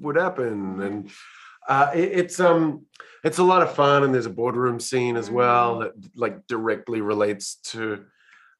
would 0.00 0.16
happen, 0.16 0.80
and 0.82 1.10
uh, 1.68 1.90
it, 1.94 2.10
it's 2.20 2.38
um 2.38 2.86
it's 3.24 3.38
a 3.38 3.42
lot 3.42 3.62
of 3.62 3.74
fun 3.74 4.02
and 4.04 4.12
there's 4.12 4.26
a 4.26 4.30
boardroom 4.30 4.78
scene 4.80 5.16
as 5.16 5.30
well 5.30 5.78
that 5.78 5.92
like 6.16 6.46
directly 6.48 7.00
relates 7.00 7.54
to 7.72 8.04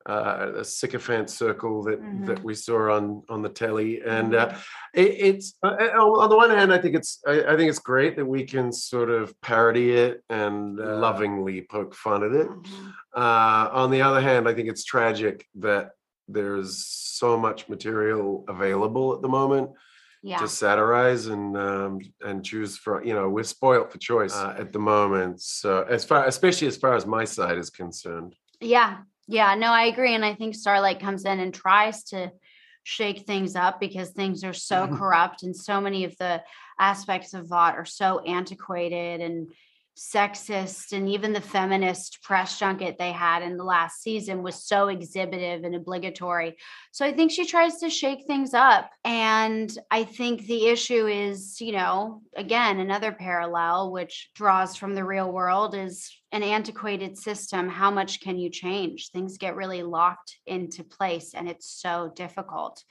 uh, 0.07 0.53
a 0.57 0.65
sycophant 0.65 1.31
circle 1.31 1.83
that 1.85 2.01
that 2.27 2.43
we 2.45 2.55
saw 2.55 2.93
on 2.97 3.23
on 3.29 3.43
the 3.43 3.49
telly 3.49 4.01
and 4.03 4.35
uh, 4.35 4.55
it, 4.95 5.11
it's 5.29 5.55
uh, 5.63 5.77
uh, 5.81 5.99
on 6.25 6.29
the 6.29 6.37
one 6.37 6.51
hand 6.51 6.73
i 6.73 6.79
think 6.79 6.95
it's 6.95 7.21
I, 7.27 7.43
I 7.53 7.57
think 7.57 7.69
it's 7.71 7.79
great 7.79 8.17
that 8.17 8.27
we 8.27 8.45
can 8.45 8.73
sort 8.73 9.11
of 9.11 9.39
parody 9.41 9.93
it 9.93 10.23
and 10.29 10.79
uh, 10.81 10.97
lovingly 10.99 11.63
poke 11.63 11.95
fun 11.95 12.23
at 12.25 12.33
it 12.33 12.49
Mhm. 12.49 12.93
uh, 13.17 13.69
on 13.73 13.91
the 13.91 14.03
other 14.03 14.21
hand 14.21 14.49
i 14.49 14.55
think 14.55 14.69
it's 14.69 14.85
tragic 14.85 15.47
that 15.57 15.91
there's 16.29 16.85
so 16.87 17.37
much 17.37 17.69
material 17.69 18.45
available 18.49 19.15
at 19.15 19.23
the 19.23 19.29
moment 19.29 19.71
Yeah. 20.25 20.39
to 20.39 20.47
satirize 20.49 21.27
and 21.27 21.57
um, 21.57 21.99
and 22.29 22.45
choose 22.45 22.79
from. 22.79 23.05
You 23.05 23.15
know, 23.17 23.29
we're 23.29 23.43
spoiled 23.57 23.91
for 23.91 23.99
choice 23.99 24.35
uh, 24.35 24.55
at 24.63 24.73
the 24.73 24.79
moment. 24.79 25.41
So 25.41 25.83
as 25.97 26.05
far, 26.05 26.27
especially 26.27 26.69
as 26.69 26.77
far 26.77 26.95
as 26.95 27.05
my 27.07 27.25
side 27.25 27.59
is 27.59 27.71
concerned. 27.71 28.37
Yeah. 28.61 28.99
Yeah. 29.29 29.55
No, 29.55 29.69
I 29.69 29.85
agree. 29.85 30.15
And 30.15 30.25
I 30.25 30.35
think 30.35 30.55
Starlight 30.55 31.01
comes 31.01 31.25
in 31.25 31.41
and 31.41 31.55
tries 31.55 32.05
to 32.05 32.33
shake 32.85 33.27
things 33.27 33.55
up 33.55 33.79
because 33.79 34.11
things 34.11 34.43
are 34.45 34.53
so 34.53 34.87
mm-hmm. 34.87 34.97
corrupt 34.97 35.43
and 35.43 35.57
so 35.57 35.81
many 35.81 36.05
of 36.05 36.17
the 36.19 36.43
aspects 36.79 37.33
of 37.33 37.49
Vought 37.49 37.77
are 37.77 37.85
so 37.85 38.21
antiquated 38.21 39.21
and 39.21 39.53
sexist 39.97 40.93
and 40.93 41.09
even 41.09 41.33
the 41.33 41.41
feminist 41.41 42.23
press 42.23 42.59
junket 42.59 42.97
they 42.99 43.13
had 43.13 43.43
in 43.43 43.57
the 43.57 43.65
last 43.65 44.03
season 44.03 44.43
was 44.43 44.67
so 44.67 44.89
exhibitive 44.89 45.65
and 45.65 45.75
obligatory. 45.75 46.57
So 46.93 47.05
I 47.05 47.13
think 47.13 47.31
she 47.31 47.47
tries 47.47 47.77
to 47.79 47.91
shake 47.91 48.27
things 48.27 48.55
up 48.55 48.91
and 49.05 49.77
I 49.91 50.05
think 50.05 50.47
the 50.47 50.67
issue 50.69 51.07
is, 51.07 51.61
you 51.61 51.73
know, 51.73 52.23
again 52.37 52.81
another 52.81 53.13
parallel 53.13 53.93
which 53.93 54.31
draws 54.35 54.77
from 54.77 54.95
the 54.95 55.05
real 55.05 55.31
world 55.31 55.75
is 55.75 56.11
an 56.33 56.43
antiquated 56.43 57.19
system 57.19 57.69
how 57.69 57.91
much 57.91 58.21
can 58.21 58.39
you 58.39 58.49
change? 58.49 59.11
Things 59.11 59.37
get 59.37 59.57
really 59.57 59.83
locked 59.83 60.39
into 60.47 60.85
place 60.85 61.35
and 61.35 61.49
it's 61.49 61.69
so 61.69 62.11
difficult 62.17 62.83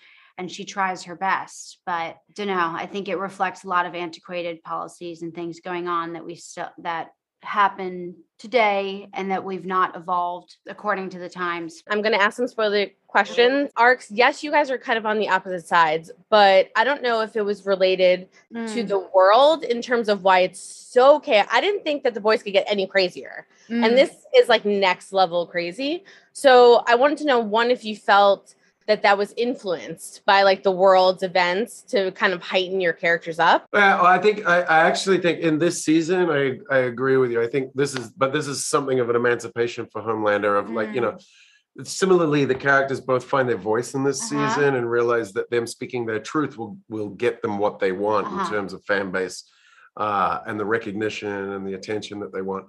and 0.42 0.52
she 0.52 0.66
tries 0.66 1.04
her 1.04 1.16
best 1.16 1.78
but 1.86 2.18
don't 2.34 2.48
know 2.48 2.74
i 2.76 2.86
think 2.86 3.08
it 3.08 3.18
reflects 3.18 3.64
a 3.64 3.68
lot 3.68 3.86
of 3.86 3.94
antiquated 3.94 4.62
policies 4.64 5.22
and 5.22 5.34
things 5.36 5.60
going 5.60 5.88
on 5.88 6.14
that 6.14 6.26
we 6.26 6.34
still 6.36 6.70
that 6.80 7.12
happen 7.44 8.16
today 8.38 9.08
and 9.14 9.32
that 9.32 9.44
we've 9.44 9.66
not 9.66 9.96
evolved 9.96 10.58
according 10.68 11.10
to 11.10 11.20
the 11.20 11.30
times 11.30 11.82
I'm 11.90 12.02
going 12.02 12.14
to 12.14 12.22
ask 12.22 12.38
some 12.38 12.48
spoiler 12.48 12.88
questions. 13.08 13.72
Arcs, 13.76 14.12
yes, 14.12 14.44
you 14.44 14.52
guys 14.52 14.70
are 14.70 14.78
kind 14.78 14.98
of 14.98 15.06
on 15.06 15.18
the 15.20 15.28
opposite 15.30 15.68
sides, 15.68 16.12
but 16.30 16.70
I 16.76 16.84
don't 16.84 17.02
know 17.02 17.22
if 17.22 17.36
it 17.36 17.44
was 17.44 17.66
related 17.66 18.30
to 18.54 18.84
Mm, 18.84 18.88
the 18.88 19.00
world 19.14 19.64
in 19.64 19.82
terms 19.82 20.08
of 20.08 20.24
why 20.24 20.40
it's 20.42 20.60
so 20.60 21.20
chaotic. 21.20 21.52
I 21.52 21.62
didn't 21.62 21.84
think 21.84 22.04
that 22.04 22.14
the 22.14 22.22
boys 22.22 22.44
could 22.44 22.54
get 22.54 22.66
any 22.68 22.86
crazier. 22.88 23.48
mm. 23.70 23.84
And 23.84 23.98
this 23.98 24.12
is 24.36 24.48
like 24.48 24.64
next 24.66 25.12
level 25.12 25.48
crazy. 25.48 26.04
So 26.34 26.84
I 26.88 26.96
wanted 26.96 27.18
to 27.20 27.26
know 27.26 27.40
one, 27.40 27.72
if 27.72 27.84
you 27.84 27.96
felt 27.96 28.56
that 28.88 29.04
that 29.04 29.18
was 29.18 29.34
influenced 29.38 30.26
by 30.26 30.44
like 30.44 30.64
the 30.64 30.72
world's 30.72 31.24
events 31.24 31.82
to 31.84 32.12
kind 32.14 32.34
of 32.34 32.42
heighten 32.42 32.82
your 32.82 32.94
characters 32.94 33.40
up. 33.40 33.66
Well, 33.72 34.06
I 34.06 34.18
think 34.18 34.48
I, 34.48 34.62
I 34.62 34.80
actually 34.88 35.20
think 35.20 35.40
in 35.40 35.60
this 35.60 35.84
season 35.84 36.30
I 36.30 36.60
I 36.70 36.80
agree 36.80 37.18
with 37.18 37.32
you. 37.32 37.42
I 37.42 37.48
think 37.48 37.72
this 37.76 37.96
is, 37.96 38.10
but 38.12 38.34
this 38.34 38.48
is 38.48 38.66
something 38.66 39.00
of 39.00 39.10
an 39.10 39.16
emancipation 39.16 39.86
for 39.92 40.02
Homelander. 40.02 40.60
Of 40.60 40.70
like 40.72 40.94
you 40.94 41.02
know, 41.02 41.18
similarly 41.84 42.46
the 42.46 42.56
characters 42.56 43.00
both 43.00 43.24
find 43.24 43.48
their 43.48 43.58
voice 43.58 43.94
in 43.94 44.04
this 44.04 44.20
Uh-huh. 44.32 44.50
season 44.50 44.76
and 44.76 44.90
realize 44.90 45.32
that 45.34 45.50
them 45.50 45.66
speaking 45.68 46.06
their 46.06 46.20
truth 46.20 46.58
will 46.58 46.78
will 46.90 47.10
get 47.10 47.42
them 47.42 47.58
what 47.60 47.80
they 47.80 47.92
want 47.92 48.28
in 48.28 48.34
Uh-huh. 48.40 48.50
terms 48.50 48.74
of 48.74 48.84
fan 48.86 49.12
base 49.12 49.50
uh, 49.98 50.40
and 50.48 50.60
the 50.60 50.66
recognition 50.66 51.30
and 51.54 51.68
the 51.68 51.74
attention 51.76 52.20
that 52.22 52.34
they 52.34 52.42
want. 52.42 52.66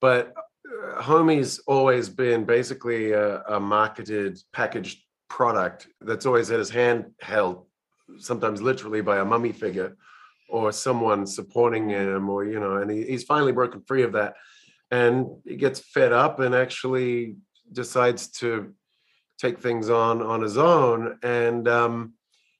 But 0.00 0.32
uh, 0.36 1.02
Homie's 1.02 1.58
always 1.66 2.08
been 2.08 2.44
basically 2.44 3.12
a, 3.12 3.42
a 3.42 3.58
marketed 3.60 4.38
packaged 4.52 4.98
product 5.28 5.88
that's 6.00 6.26
always 6.26 6.48
had 6.48 6.58
his 6.58 6.70
hand 6.70 7.12
held, 7.20 7.66
sometimes 8.18 8.62
literally 8.62 9.00
by 9.00 9.18
a 9.18 9.24
mummy 9.24 9.52
figure 9.52 9.96
or 10.48 10.70
someone 10.72 11.26
supporting 11.26 11.88
him, 11.88 12.28
or 12.28 12.44
you 12.44 12.60
know, 12.60 12.76
and 12.76 12.90
he, 12.90 13.02
he's 13.04 13.24
finally 13.24 13.52
broken 13.52 13.82
free 13.86 14.02
of 14.02 14.12
that, 14.12 14.34
and 14.90 15.26
he 15.44 15.56
gets 15.56 15.80
fed 15.80 16.12
up 16.12 16.38
and 16.38 16.54
actually 16.54 17.36
decides 17.72 18.28
to 18.28 18.72
take 19.38 19.58
things 19.60 19.90
on 19.90 20.22
on 20.22 20.40
his 20.42 20.56
own, 20.56 21.18
and 21.22 21.66
um, 21.68 22.14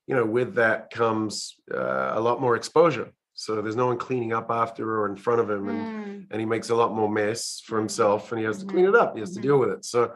you 0.06 0.14
know, 0.16 0.26
with 0.26 0.54
that 0.56 0.90
comes 0.90 1.54
uh, 1.72 2.12
a 2.14 2.20
lot 2.20 2.40
more 2.40 2.56
exposure. 2.56 3.12
So 3.34 3.60
there's 3.60 3.76
no 3.76 3.86
one 3.86 3.98
cleaning 3.98 4.32
up 4.32 4.50
after 4.50 5.00
or 5.00 5.08
in 5.08 5.16
front 5.16 5.40
of 5.40 5.50
him, 5.50 5.68
and 5.68 5.86
Mm, 5.86 6.06
and 6.30 6.40
he 6.40 6.46
makes 6.46 6.70
a 6.70 6.74
lot 6.74 6.94
more 6.94 7.08
mess 7.08 7.62
for 7.64 7.78
himself 7.78 8.32
and 8.32 8.38
he 8.38 8.44
has 8.44 8.58
to 8.58 8.66
clean 8.66 8.86
it 8.86 8.94
up. 8.94 9.14
He 9.14 9.20
has 9.20 9.32
to 9.34 9.38
Mhm. 9.38 9.42
deal 9.42 9.58
with 9.58 9.70
it. 9.70 9.84
So 9.84 10.14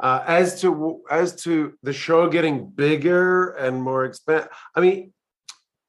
uh, 0.00 0.22
as 0.26 0.60
to 0.60 1.00
as 1.10 1.34
to 1.42 1.74
the 1.82 1.92
show 1.92 2.28
getting 2.28 2.68
bigger 2.68 3.50
and 3.50 3.82
more 3.82 4.04
expand 4.04 4.48
i 4.74 4.80
mean 4.80 5.12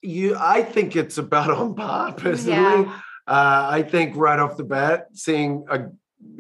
you 0.01 0.35
i 0.39 0.61
think 0.61 0.95
it's 0.95 1.17
about 1.17 1.49
on 1.61 1.75
par 1.75 2.13
personally 2.13 2.85
yeah. 2.85 2.99
uh, 3.27 3.67
i 3.69 3.81
think 3.81 4.15
right 4.15 4.39
off 4.39 4.57
the 4.57 4.63
bat 4.63 5.07
seeing 5.13 5.65
a 5.69 5.87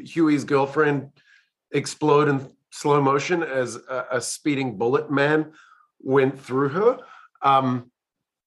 Hughie's 0.03 0.43
girlfriend 0.43 1.09
explode 1.71 2.27
in 2.27 2.45
slow 2.71 3.01
motion 3.01 3.43
as 3.43 3.75
a, 3.75 4.05
a 4.11 4.21
speeding 4.21 4.77
bullet 4.77 5.09
man 5.09 5.53
went 6.01 6.39
through 6.39 6.69
her 6.69 6.99
um, 7.41 7.89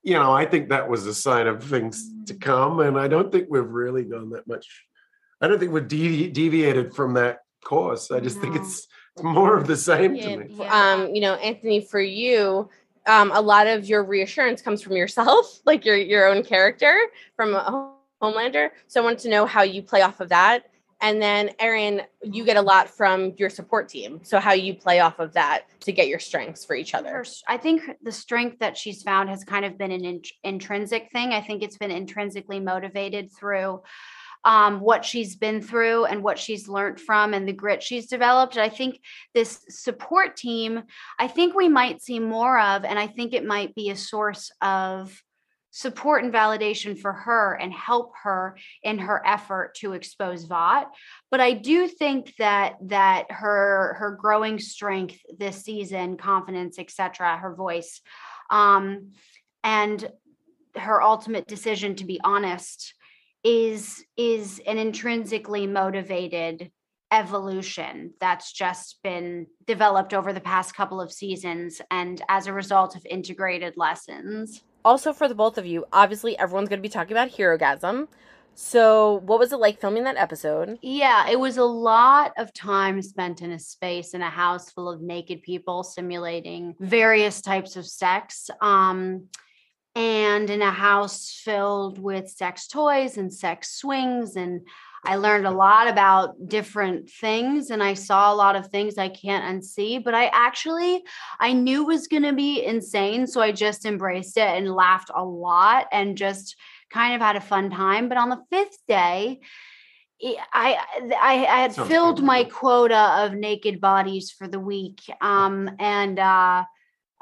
you 0.02 0.14
know, 0.14 0.32
I 0.32 0.46
think 0.46 0.68
that 0.70 0.88
was 0.88 1.06
a 1.06 1.14
sign 1.14 1.46
of 1.46 1.62
things 1.62 2.04
to 2.26 2.34
come, 2.34 2.80
and 2.80 2.98
I 2.98 3.08
don't 3.08 3.30
think 3.30 3.46
we've 3.48 3.64
really 3.64 4.04
gone 4.04 4.30
that 4.30 4.46
much. 4.46 4.84
I 5.40 5.48
don't 5.48 5.58
think 5.58 5.72
we've 5.72 5.86
devi- 5.86 6.30
deviated 6.30 6.94
from 6.94 7.14
that 7.14 7.38
course. 7.64 8.10
I 8.10 8.20
just 8.20 8.40
think 8.40 8.56
No. 8.56 8.62
It's 9.14 9.22
more 9.22 9.56
of 9.56 9.66
the 9.66 9.76
same 9.76 10.16
to 10.16 10.36
me. 10.36 10.46
Yeah. 10.50 10.92
Um, 10.94 11.14
you 11.14 11.20
know, 11.20 11.34
Antony, 11.34 11.80
for 11.80 12.00
you, 12.00 12.68
um, 13.06 13.32
a 13.32 13.40
lot 13.40 13.66
of 13.66 13.86
your 13.86 14.04
reassurance 14.04 14.62
comes 14.62 14.82
from 14.82 14.96
yourself, 14.96 15.60
like 15.66 15.84
your 15.84 15.96
your 15.96 16.26
own 16.28 16.42
character 16.42 17.08
from 17.36 17.54
a 17.54 17.94
Homelander. 18.22 18.70
So 18.86 19.00
I 19.00 19.04
wanted 19.04 19.18
to 19.20 19.28
know 19.28 19.46
how 19.46 19.62
you 19.62 19.82
play 19.82 20.02
off 20.02 20.20
of 20.20 20.28
that. 20.28 20.66
And 21.02 21.20
then 21.20 21.50
Erin, 21.58 22.02
you 22.22 22.44
get 22.44 22.56
a 22.56 22.62
lot 22.62 22.88
from 22.88 23.32
your 23.36 23.50
support 23.50 23.88
team. 23.88 24.20
So 24.22 24.38
how 24.38 24.52
you 24.52 24.72
play 24.72 25.00
off 25.00 25.18
of 25.18 25.32
that 25.32 25.62
to 25.80 25.90
get 25.90 26.06
your 26.06 26.20
strengths 26.20 26.64
for 26.64 26.76
each 26.76 26.94
other. 26.94 27.24
I 27.48 27.56
think 27.56 27.82
the 28.04 28.12
strength 28.12 28.60
that 28.60 28.78
she's 28.78 29.02
found 29.02 29.28
has 29.28 29.42
kind 29.42 29.64
of 29.64 29.76
been 29.76 29.90
an 29.90 30.04
int- 30.04 30.30
intrinsic 30.44 31.10
thing. 31.10 31.32
I 31.32 31.40
think 31.40 31.64
it's 31.64 31.76
been 31.76 31.90
intrinsically 31.90 32.60
motivated 32.60 33.32
through 33.32 33.82
um, 34.44 34.80
what 34.80 35.04
she's 35.04 35.36
been 35.36 35.62
through 35.62 36.04
and 36.06 36.22
what 36.22 36.38
she's 36.38 36.68
learned 36.68 37.00
from 37.00 37.34
and 37.34 37.46
the 37.46 37.52
grit 37.52 37.82
she's 37.82 38.06
developed. 38.06 38.56
I 38.56 38.68
think 38.68 39.00
this 39.34 39.64
support 39.68 40.36
team, 40.36 40.82
I 41.18 41.28
think 41.28 41.54
we 41.54 41.68
might 41.68 42.02
see 42.02 42.18
more 42.18 42.58
of, 42.58 42.84
and 42.84 42.98
I 42.98 43.06
think 43.06 43.32
it 43.32 43.44
might 43.44 43.74
be 43.74 43.90
a 43.90 43.96
source 43.96 44.50
of 44.60 45.22
support 45.74 46.22
and 46.22 46.34
validation 46.34 46.98
for 46.98 47.12
her 47.12 47.54
and 47.54 47.72
help 47.72 48.12
her 48.22 48.58
in 48.82 48.98
her 48.98 49.22
effort 49.24 49.74
to 49.74 49.94
expose 49.94 50.44
Vought. 50.44 50.90
But 51.30 51.40
I 51.40 51.52
do 51.52 51.88
think 51.88 52.34
that 52.38 52.74
that 52.82 53.30
her 53.30 53.94
her 53.98 54.10
growing 54.20 54.58
strength 54.58 55.18
this 55.38 55.64
season, 55.64 56.18
confidence, 56.18 56.78
etc., 56.78 57.38
her 57.38 57.54
voice, 57.54 58.02
um, 58.50 59.12
and 59.64 60.10
her 60.76 61.00
ultimate 61.00 61.46
decision 61.46 61.94
to 61.96 62.04
be 62.04 62.20
honest 62.22 62.94
is 63.44 64.04
is 64.16 64.60
an 64.66 64.78
intrinsically 64.78 65.66
motivated 65.66 66.70
evolution 67.10 68.14
that's 68.20 68.52
just 68.52 68.98
been 69.02 69.46
developed 69.66 70.14
over 70.14 70.32
the 70.32 70.40
past 70.40 70.74
couple 70.74 71.00
of 71.00 71.12
seasons 71.12 71.80
and 71.90 72.22
as 72.28 72.46
a 72.46 72.52
result 72.52 72.96
of 72.96 73.04
integrated 73.06 73.74
lessons. 73.76 74.62
Also, 74.84 75.12
for 75.12 75.28
the 75.28 75.34
both 75.34 75.58
of 75.58 75.66
you, 75.66 75.84
obviously 75.92 76.36
everyone's 76.38 76.68
going 76.68 76.78
to 76.78 76.82
be 76.82 76.88
talking 76.88 77.12
about 77.12 77.30
Herogasm. 77.30 78.08
So, 78.54 79.20
what 79.24 79.38
was 79.38 79.52
it 79.52 79.58
like 79.58 79.80
filming 79.80 80.04
that 80.04 80.16
episode? 80.16 80.78
Yeah, 80.82 81.28
it 81.30 81.38
was 81.38 81.56
a 81.56 81.64
lot 81.64 82.32
of 82.36 82.52
time 82.52 83.00
spent 83.00 83.40
in 83.40 83.52
a 83.52 83.58
space 83.58 84.12
in 84.14 84.20
a 84.20 84.28
house 84.28 84.70
full 84.70 84.88
of 84.88 85.00
naked 85.00 85.42
people 85.42 85.82
simulating 85.82 86.74
various 86.78 87.40
types 87.40 87.76
of 87.76 87.86
sex. 87.86 88.50
Um, 88.60 89.28
and 89.94 90.48
in 90.48 90.62
a 90.62 90.70
house 90.70 91.40
filled 91.44 91.98
with 91.98 92.30
sex 92.30 92.66
toys 92.66 93.18
and 93.18 93.32
sex 93.32 93.76
swings 93.76 94.36
and 94.36 94.62
I 95.04 95.16
learned 95.16 95.46
a 95.46 95.50
lot 95.50 95.88
about 95.88 96.48
different 96.48 97.10
things 97.10 97.70
and 97.70 97.82
I 97.82 97.94
saw 97.94 98.32
a 98.32 98.36
lot 98.36 98.54
of 98.54 98.68
things 98.68 98.98
I 98.98 99.08
can't 99.08 99.44
unsee, 99.44 100.02
but 100.02 100.14
I 100.14 100.26
actually 100.26 101.02
I 101.40 101.52
knew 101.52 101.84
was 101.84 102.06
going 102.06 102.22
to 102.22 102.32
be 102.32 102.64
insane, 102.64 103.26
so 103.26 103.40
I 103.40 103.50
just 103.50 103.84
embraced 103.84 104.36
it 104.36 104.46
and 104.46 104.72
laughed 104.72 105.10
a 105.14 105.24
lot 105.24 105.88
and 105.90 106.16
just 106.16 106.56
kind 106.90 107.14
of 107.14 107.20
had 107.20 107.36
a 107.36 107.40
fun 107.40 107.70
time, 107.70 108.08
but 108.08 108.18
on 108.18 108.28
the 108.28 108.42
5th 108.52 108.78
day, 108.86 109.40
I 110.52 110.78
I, 111.20 111.46
I 111.46 111.58
had 111.62 111.74
filled 111.74 112.22
my 112.22 112.44
quota 112.44 113.24
of 113.24 113.34
naked 113.34 113.80
bodies 113.80 114.30
for 114.30 114.46
the 114.46 114.60
week, 114.60 115.00
um, 115.20 115.68
and 115.80 116.18
uh, 116.18 116.64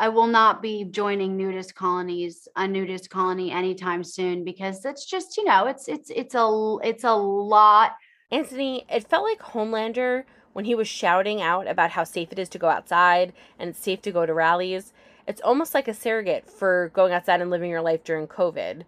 I 0.00 0.09
will 0.09 0.26
not 0.26 0.62
be 0.62 0.85
joining 0.85 1.37
nudist 1.37 1.75
colonies, 1.75 2.49
a 2.57 2.66
nudist 2.66 3.11
colony 3.11 3.50
anytime 3.50 4.02
soon 4.02 4.45
because 4.45 4.87
it's 4.87 5.04
just, 5.04 5.37
you 5.37 5.45
know, 5.45 5.66
it's 5.66 5.88
it's 5.88 6.09
it's 6.09 6.35
a 6.35 6.76
it's 6.83 7.04
a 7.04 7.12
lot. 7.12 7.97
Antony, 8.33 8.87
it 8.88 9.07
felt 9.07 9.25
like 9.25 9.40
Homelander 9.40 10.25
when 10.54 10.64
he 10.64 10.75
was 10.75 10.88
shouting 10.88 11.42
out 11.42 11.69
about 11.69 11.90
how 11.90 12.04
safe 12.04 12.33
it 12.33 12.38
is 12.38 12.49
to 12.49 12.59
go 12.59 12.71
outside 12.71 13.35
and 13.59 13.69
it's 13.69 13.78
safe 13.78 14.00
to 14.00 14.11
go 14.11 14.25
to 14.25 14.33
rallies. 14.33 14.95
It's 15.26 15.42
almost 15.42 15.75
like 15.75 15.87
a 15.87 15.92
surrogate 15.92 16.49
for 16.49 16.90
going 16.95 17.12
outside 17.12 17.42
and 17.42 17.50
living 17.50 17.71
your 17.71 17.83
life 17.83 18.02
during 18.02 18.26
COVID. 18.26 18.85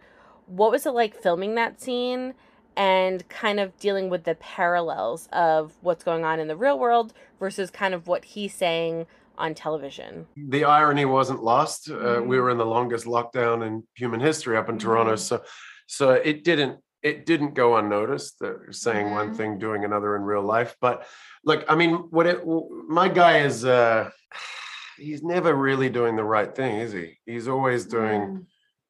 What 0.47 0.71
was 0.71 0.87
it 0.87 0.92
like 0.92 1.14
filming 1.14 1.57
that 1.57 1.78
scene 1.78 2.33
and 2.75 3.28
kind 3.28 3.61
of 3.61 3.78
dealing 3.78 4.09
with 4.09 4.25
the 4.25 4.37
parallels 4.37 5.28
of 5.31 5.75
what's 5.83 6.04
going 6.04 6.25
on 6.25 6.40
in 6.40 6.49
the 6.49 6.57
real 6.57 6.78
world 6.78 7.12
versus 7.38 7.71
kind 7.71 7.92
of 7.92 8.07
what 8.07 8.25
he's 8.25 8.54
saying 8.54 9.07
on 9.39 9.55
television. 9.55 10.27
The 10.37 10.65
irony 10.65 11.05
wasn't 11.05 11.43
lost. 11.43 11.91
Uh, 11.91 11.95
mm-hmm. 11.95 12.29
We 12.29 12.41
were 12.41 12.51
in 12.51 12.59
the 12.59 12.67
longest 12.67 13.07
lockdown 13.07 13.67
in 13.67 13.85
human 13.95 14.21
history 14.21 14.57
up 14.57 14.69
in 14.69 14.77
mm-hmm. 14.77 14.87
Toronto, 14.87 15.17
so 15.17 15.43
so 15.87 16.12
it 16.12 16.45
didn't 16.45 16.81
it 17.03 17.27
didn't 17.27 17.55
go 17.55 17.77
unnoticed. 17.77 18.37
They're 18.41 18.73
saying 18.73 19.07
mm-hmm. 19.07 19.15
one 19.15 19.35
thing, 19.35 19.59
doing 19.59 19.85
another 19.85 20.17
in 20.17 20.23
real 20.23 20.43
life. 20.43 20.77
But 20.81 21.07
look, 21.45 21.65
I 21.69 21.75
mean, 21.75 21.95
what 22.11 22.27
it, 22.27 22.43
my 22.89 23.09
guy 23.09 23.39
is. 23.39 23.65
Uh, 23.65 24.11
he's 24.99 25.23
never 25.23 25.55
really 25.55 25.89
doing 25.89 26.17
the 26.17 26.25
right 26.25 26.55
thing, 26.55 26.77
is 26.77 26.93
he? 26.93 27.19
He's 27.27 27.49
always 27.49 27.87
doing 27.87 28.21
mm. 28.21 28.47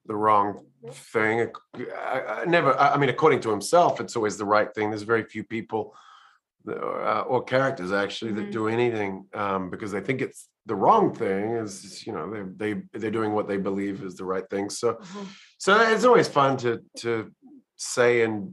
the 0.07 0.17
wrong 0.17 0.67
thing. 0.91 1.49
I, 1.97 2.21
I 2.21 2.45
never. 2.45 2.79
I 2.79 2.99
mean, 2.99 3.09
according 3.09 3.41
to 3.41 3.51
himself, 3.51 4.01
it's 4.01 4.17
always 4.17 4.37
the 4.37 4.45
right 4.45 4.73
thing. 4.75 4.91
There's 4.91 5.03
very 5.03 5.25
few 5.25 5.45
people 5.45 5.95
uh, 6.69 7.25
or 7.27 7.43
characters 7.43 7.93
actually 7.93 8.33
mm-hmm. 8.33 8.45
that 8.45 8.53
do 8.53 8.69
anything 8.69 9.27
um, 9.35 9.71
because 9.71 9.93
they 9.93 10.01
think 10.01 10.21
it's 10.21 10.49
the 10.67 10.75
wrong 10.75 11.15
thing 11.15 11.57
is 11.57 12.07
you 12.07 12.13
know 12.13 12.31
they 12.57 12.75
they 12.75 12.83
they're 12.93 13.11
doing 13.11 13.33
what 13.33 13.49
they 13.49 13.57
believe 13.57 14.03
is 14.03 14.15
the 14.17 14.25
right 14.25 14.49
thing 14.49 14.71
so 14.71 14.95
mm-hmm. 14.95 15.25
so 15.59 15.81
it's 15.81 16.05
always 16.05 16.29
fun 16.29 16.57
to 16.57 16.81
to 16.97 17.31
say 17.77 18.23
and 18.23 18.53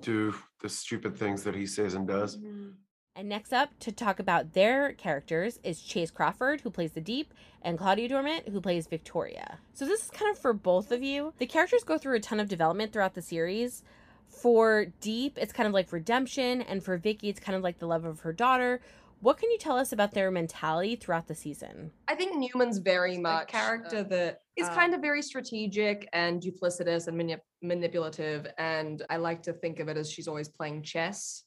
do 0.00 0.34
the 0.62 0.68
stupid 0.68 1.16
things 1.16 1.42
that 1.44 1.54
he 1.54 1.66
says 1.66 1.94
and 1.94 2.06
does 2.06 2.36
mm-hmm. 2.36 2.70
and 3.16 3.28
next 3.28 3.52
up 3.52 3.70
to 3.80 3.90
talk 3.90 4.18
about 4.18 4.52
their 4.52 4.92
characters 4.92 5.58
is 5.64 5.80
Chace 5.80 6.10
Crawford, 6.10 6.60
who 6.60 6.70
plays 6.70 6.92
the 6.92 7.00
Deep, 7.00 7.32
and 7.62 7.78
Claudia 7.78 8.08
Doumit, 8.08 8.48
who 8.48 8.60
plays 8.60 8.86
Victoria. 8.86 9.58
So 9.72 9.86
this 9.86 10.04
is 10.04 10.10
kind 10.10 10.30
of 10.30 10.38
for 10.38 10.52
both 10.52 10.92
of 10.92 11.02
you. 11.02 11.32
The 11.38 11.46
characters 11.46 11.84
go 11.84 11.96
through 11.96 12.16
a 12.16 12.20
ton 12.20 12.38
of 12.38 12.48
development 12.48 12.92
throughout 12.92 13.14
the 13.14 13.22
series 13.22 13.82
for 14.28 14.86
Deep, 15.00 15.38
it's 15.38 15.52
kind 15.52 15.66
of 15.66 15.72
like 15.72 15.92
redemption, 15.92 16.62
and 16.62 16.82
for 16.82 16.96
Vicky, 16.96 17.28
it's 17.28 17.40
kind 17.40 17.56
of 17.56 17.62
like 17.62 17.78
the 17.78 17.86
love 17.86 18.04
of 18.04 18.20
her 18.20 18.32
daughter. 18.32 18.80
What 19.20 19.36
can 19.36 19.50
you 19.50 19.58
tell 19.58 19.76
us 19.76 19.92
about 19.92 20.12
their 20.12 20.30
mentality 20.30 20.94
throughout 20.94 21.26
the 21.26 21.34
season? 21.34 21.90
I 22.06 22.14
think 22.14 22.36
Neuman's 22.36 22.78
very 22.78 23.18
much 23.18 23.44
a 23.44 23.46
character 23.46 23.98
uh, 23.98 24.02
that 24.04 24.42
is 24.56 24.68
uh, 24.68 24.74
kind 24.74 24.94
of 24.94 25.00
very 25.00 25.22
strategic 25.22 26.08
and 26.12 26.40
duplicitous 26.40 27.08
and 27.08 27.20
manip- 27.20 27.40
manipulative. 27.60 28.46
And 28.58 29.02
I 29.10 29.16
like 29.16 29.42
to 29.42 29.52
think 29.52 29.80
of 29.80 29.88
it 29.88 29.96
as 29.96 30.10
she's 30.10 30.28
always 30.28 30.48
playing 30.48 30.84
chess, 30.84 31.42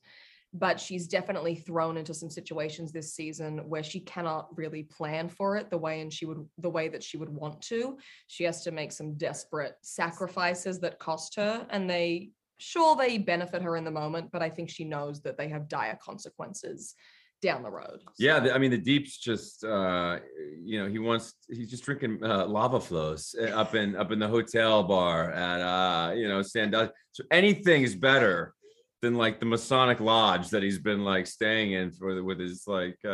but 0.54 0.82
she's 0.82 1.08
definitely 1.08 1.56
thrown 1.56 1.96
into 1.96 2.14
some 2.14 2.30
situations 2.30 2.92
this 2.92 3.16
season 3.16 3.60
where 3.70 3.84
she 3.84 4.02
cannot 4.02 4.50
really 4.58 4.84
plan 4.84 5.30
for 5.30 5.56
it 5.56 5.70
the 5.70 5.78
way 5.78 6.02
and 6.02 6.12
she 6.12 6.26
would 6.26 6.46
the 6.58 6.70
way 6.70 6.90
that 6.90 7.04
she 7.04 7.16
would 7.16 7.30
want 7.30 7.62
to. 7.62 7.98
She 8.28 8.44
has 8.44 8.64
to 8.66 8.72
make 8.72 8.92
some 8.92 9.14
desperate 9.14 9.76
sacrifices 9.82 10.82
that 10.82 11.00
cost 11.00 11.38
her, 11.38 11.66
and 11.70 11.90
they 11.90 12.32
sure 12.62 12.96
they 12.96 13.18
benefit 13.18 13.62
her 13.62 13.76
in 13.76 13.84
the 13.84 13.92
moment, 13.92 14.30
but 14.32 14.42
I 14.42 14.50
think 14.50 14.70
she 14.70 14.84
knows 14.84 15.22
that 15.22 15.38
they 15.38 15.50
have 15.50 15.68
dire 15.68 15.98
consequences 16.02 16.96
down 17.42 17.64
the 17.64 17.72
road. 17.72 18.00
So. 18.02 18.12
Yeah, 18.20 18.50
I 18.54 18.58
mean 18.60 18.72
the 18.72 18.78
deep's 18.78 19.18
just 19.18 19.64
uh 19.64 20.20
you 20.64 20.80
know, 20.82 20.88
he 20.88 21.00
wants 21.00 21.34
he's 21.50 21.70
just 21.70 21.84
drinking 21.84 22.24
uh, 22.24 22.46
lava 22.46 22.80
flows 22.80 23.36
uh, 23.40 23.46
up 23.62 23.76
in 23.76 23.96
up 23.96 24.12
in 24.12 24.20
the 24.20 24.28
hotel 24.28 24.84
bar 24.84 25.32
at 25.32 25.62
uh 25.62 26.14
you 26.14 26.28
know 26.28 26.42
Sandusky. 26.42 26.94
So 27.14 27.24
anything 27.32 27.84
is 27.84 27.96
better 27.96 28.54
than 29.02 29.16
like 29.16 29.40
the 29.40 29.48
Masonic 29.48 30.00
lodge 30.00 30.50
that 30.50 30.62
he's 30.62 30.78
been 30.78 31.04
like 31.04 31.26
staying 31.26 31.72
in 31.72 31.92
for 31.92 32.24
with 32.24 32.40
his 32.40 32.64
like 32.68 32.98
uh, 33.04 33.10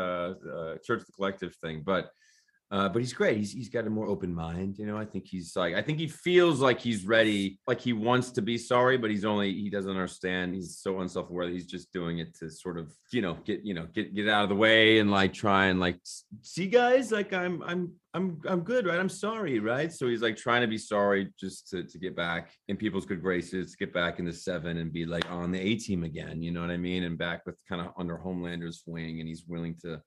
uh 0.54 0.76
church 0.86 1.02
of 1.02 1.06
the 1.06 1.14
collective 1.14 1.56
thing. 1.64 1.82
But 1.86 2.10
uh, 2.70 2.90
but 2.90 3.02
he's 3.02 3.14
great. 3.14 3.38
He's 3.38 3.54
he's 3.54 3.70
got 3.70 3.88
a 3.88 3.90
more 3.90 4.08
open 4.08 4.34
mind. 4.34 4.78
You 4.78 4.86
know, 4.86 4.98
I 4.98 5.06
think 5.06 5.26
he's 5.26 5.56
like 5.56 5.74
I 5.74 5.82
think 5.82 6.00
he 6.00 6.08
feels 6.08 6.60
like 6.60 6.82
he's 6.82 7.06
ready, 7.06 7.60
like 7.66 7.80
he 7.80 7.94
wants 7.94 8.32
to 8.32 8.42
be 8.42 8.58
sorry, 8.58 8.98
but 8.98 9.10
he's 9.10 9.24
only 9.24 9.54
he 9.54 9.70
doesn't 9.70 9.90
understand. 9.90 10.54
He's 10.54 10.78
so 10.78 11.00
unself-aware 11.00 11.48
he's 11.48 11.66
just 11.66 11.94
doing 11.94 12.20
it 12.20 12.36
to 12.40 12.50
sort 12.50 12.78
of 12.78 12.92
you 13.12 13.22
know 13.22 13.38
get 13.46 13.62
you 13.64 13.74
know 13.74 13.88
get 13.94 14.14
get 14.14 14.28
out 14.28 14.44
of 14.44 14.50
the 14.50 14.56
way 14.56 15.00
and 15.00 15.10
like 15.10 15.32
try 15.32 15.68
and 15.68 15.80
like 15.80 15.98
see 16.42 16.68
guys 16.68 17.10
like 17.10 17.32
I'm 17.32 17.64
I'm 17.64 17.94
I'm 18.14 18.42
I'm 18.46 18.62
good, 18.62 18.86
right? 18.86 19.00
I'm 19.00 19.08
sorry, 19.08 19.60
right? 19.60 19.94
So 19.94 20.10
he's 20.10 20.22
like 20.22 20.36
trying 20.36 20.62
to 20.62 20.68
be 20.68 20.78
sorry 20.78 21.32
just 21.40 21.70
to 21.70 21.84
to 21.84 21.98
get 21.98 22.18
back 22.18 22.52
in 22.68 22.76
people's 22.76 23.06
good 23.06 23.22
graces, 23.22 23.78
get 23.78 23.94
back 23.94 24.20
in 24.20 24.26
the 24.26 24.34
seven 24.34 24.76
and 24.78 24.92
be 24.92 25.06
like 25.06 25.32
on 25.32 25.54
the 25.54 25.60
A 25.62 25.76
team 25.76 26.04
again. 26.04 26.42
You 26.42 26.52
know 26.52 26.62
what 26.62 26.72
I 26.72 26.78
mean? 26.78 27.04
And 27.04 27.18
back 27.18 27.46
with 27.46 27.56
kind 27.70 27.80
of 27.80 27.94
under 27.98 28.18
Homelander's 28.18 28.84
wing, 28.86 29.22
and 29.22 29.30
he's 29.30 29.46
willing 29.48 29.76
to 29.84 30.02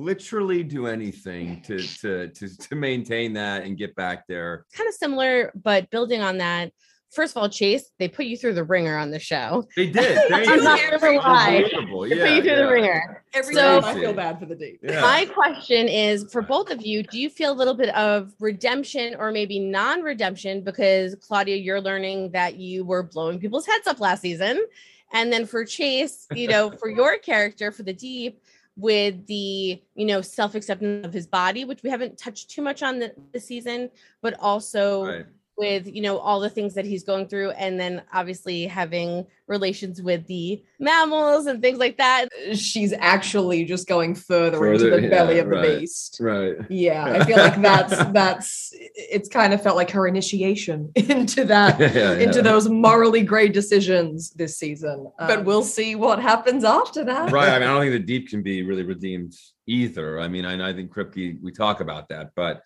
literally 0.00 0.62
do 0.62 0.86
anything 0.86 1.60
to 1.62 1.78
to 1.78 2.28
to 2.28 2.58
to 2.68 2.74
maintain 2.74 3.32
that 3.34 3.64
and 3.64 3.76
get 3.76 3.94
back 3.94 4.26
there. 4.26 4.66
Kind 4.74 4.88
of 4.88 4.94
similar, 4.94 5.52
but 5.54 5.90
building 5.90 6.22
on 6.22 6.38
that. 6.38 6.72
First 7.12 7.34
of 7.34 7.42
all, 7.42 7.48
Chace, 7.48 7.90
they 7.98 8.06
put 8.06 8.26
you 8.26 8.36
through 8.36 8.54
the 8.54 8.62
wringer 8.62 8.96
on 8.96 9.10
the 9.10 9.18
show. 9.18 9.66
They 9.74 9.88
did. 9.88 10.16
They 10.30 10.46
I'm 10.46 10.62
not 10.62 10.78
gonna 10.78 11.16
lie. 11.16 11.64
They 11.68 11.84
put 11.84 12.08
you 12.08 12.42
through 12.42 12.50
yeah. 12.50 12.54
the 12.54 12.68
wringer. 12.70 13.24
Every 13.34 13.52
so, 13.52 13.80
time 13.80 13.96
I 13.96 14.00
feel 14.00 14.12
bad 14.12 14.38
for 14.38 14.46
the 14.46 14.54
date. 14.54 14.78
Yeah. 14.80 15.00
My 15.00 15.24
question 15.24 15.88
is 15.88 16.30
for 16.30 16.40
both 16.40 16.70
of 16.70 16.86
you: 16.86 17.02
Do 17.02 17.18
you 17.18 17.28
feel 17.28 17.50
a 17.50 17.58
little 17.58 17.74
bit 17.74 17.92
of 17.96 18.32
redemption 18.38 19.16
or 19.18 19.32
maybe 19.32 19.58
non-redemption 19.58 20.62
because 20.62 21.16
Claudia, 21.16 21.56
you're 21.56 21.80
learning 21.80 22.30
that 22.30 22.56
you 22.56 22.84
were 22.84 23.02
blowing 23.02 23.40
people's 23.40 23.66
heads 23.66 23.88
up 23.88 23.98
last 23.98 24.22
season, 24.22 24.64
and 25.12 25.32
then 25.32 25.46
for 25.46 25.64
Chace, 25.64 26.28
you 26.32 26.46
know, 26.46 26.70
for 26.70 26.88
your 27.00 27.18
character 27.18 27.72
for 27.72 27.82
the 27.82 27.92
deep 27.92 28.40
with 28.80 29.26
the 29.26 29.80
you 29.94 30.06
know 30.06 30.20
self-acceptance 30.20 31.06
of 31.06 31.12
his 31.12 31.26
body 31.26 31.64
which 31.64 31.82
we 31.82 31.90
haven't 31.90 32.18
touched 32.18 32.50
too 32.50 32.62
much 32.62 32.82
on 32.82 32.98
the, 32.98 33.12
the 33.32 33.40
season 33.40 33.90
but 34.22 34.34
also 34.40 35.04
right 35.04 35.26
with 35.60 35.86
you 35.86 36.00
know 36.00 36.16
all 36.18 36.40
the 36.40 36.48
things 36.48 36.72
that 36.74 36.86
he's 36.86 37.04
going 37.04 37.28
through 37.28 37.50
and 37.50 37.78
then 37.78 38.02
obviously 38.14 38.66
having 38.66 39.26
relations 39.46 40.00
with 40.00 40.26
the 40.26 40.62
mammals 40.78 41.46
and 41.46 41.60
things 41.60 41.78
like 41.78 41.98
that. 41.98 42.28
She's 42.54 42.94
actually 42.94 43.64
just 43.66 43.86
going 43.86 44.14
further, 44.14 44.56
further 44.56 44.72
into 44.72 44.90
the 44.90 45.02
yeah, 45.02 45.08
belly 45.08 45.38
of 45.38 45.48
right, 45.48 45.68
the 45.68 45.78
beast. 45.80 46.16
right. 46.20 46.56
Yeah 46.70 47.04
i 47.04 47.24
feel 47.28 47.36
like 47.36 47.60
that's 47.60 47.96
that's 48.12 48.72
it's 48.72 49.28
kind 49.28 49.52
of 49.52 49.62
felt 49.62 49.76
like 49.76 49.90
her 49.90 50.06
initiation 50.06 50.90
into 50.94 51.44
that 51.44 51.78
yeah, 51.94 52.12
into 52.14 52.38
yeah. 52.38 52.42
those 52.42 52.68
morally 52.68 53.22
gray 53.22 53.48
decisions 53.48 54.30
this 54.30 54.56
season. 54.56 55.12
Um, 55.18 55.28
but 55.28 55.44
we'll 55.44 55.62
see 55.62 55.94
what 55.94 56.18
happens 56.20 56.64
after 56.64 57.04
that. 57.04 57.30
Right 57.30 57.50
i 57.50 57.58
mean 57.58 57.68
i 57.68 57.72
don't 57.72 57.82
think 57.82 57.92
the 57.92 57.98
deep 57.98 58.28
can 58.28 58.42
be 58.42 58.62
really 58.62 58.84
redeemed 58.84 59.34
either. 59.66 60.18
I 60.18 60.28
mean 60.28 60.46
i, 60.46 60.70
I 60.70 60.72
think 60.72 60.90
kripke 60.90 61.42
we 61.42 61.52
talk 61.52 61.80
about 61.80 62.08
that 62.08 62.30
but 62.34 62.62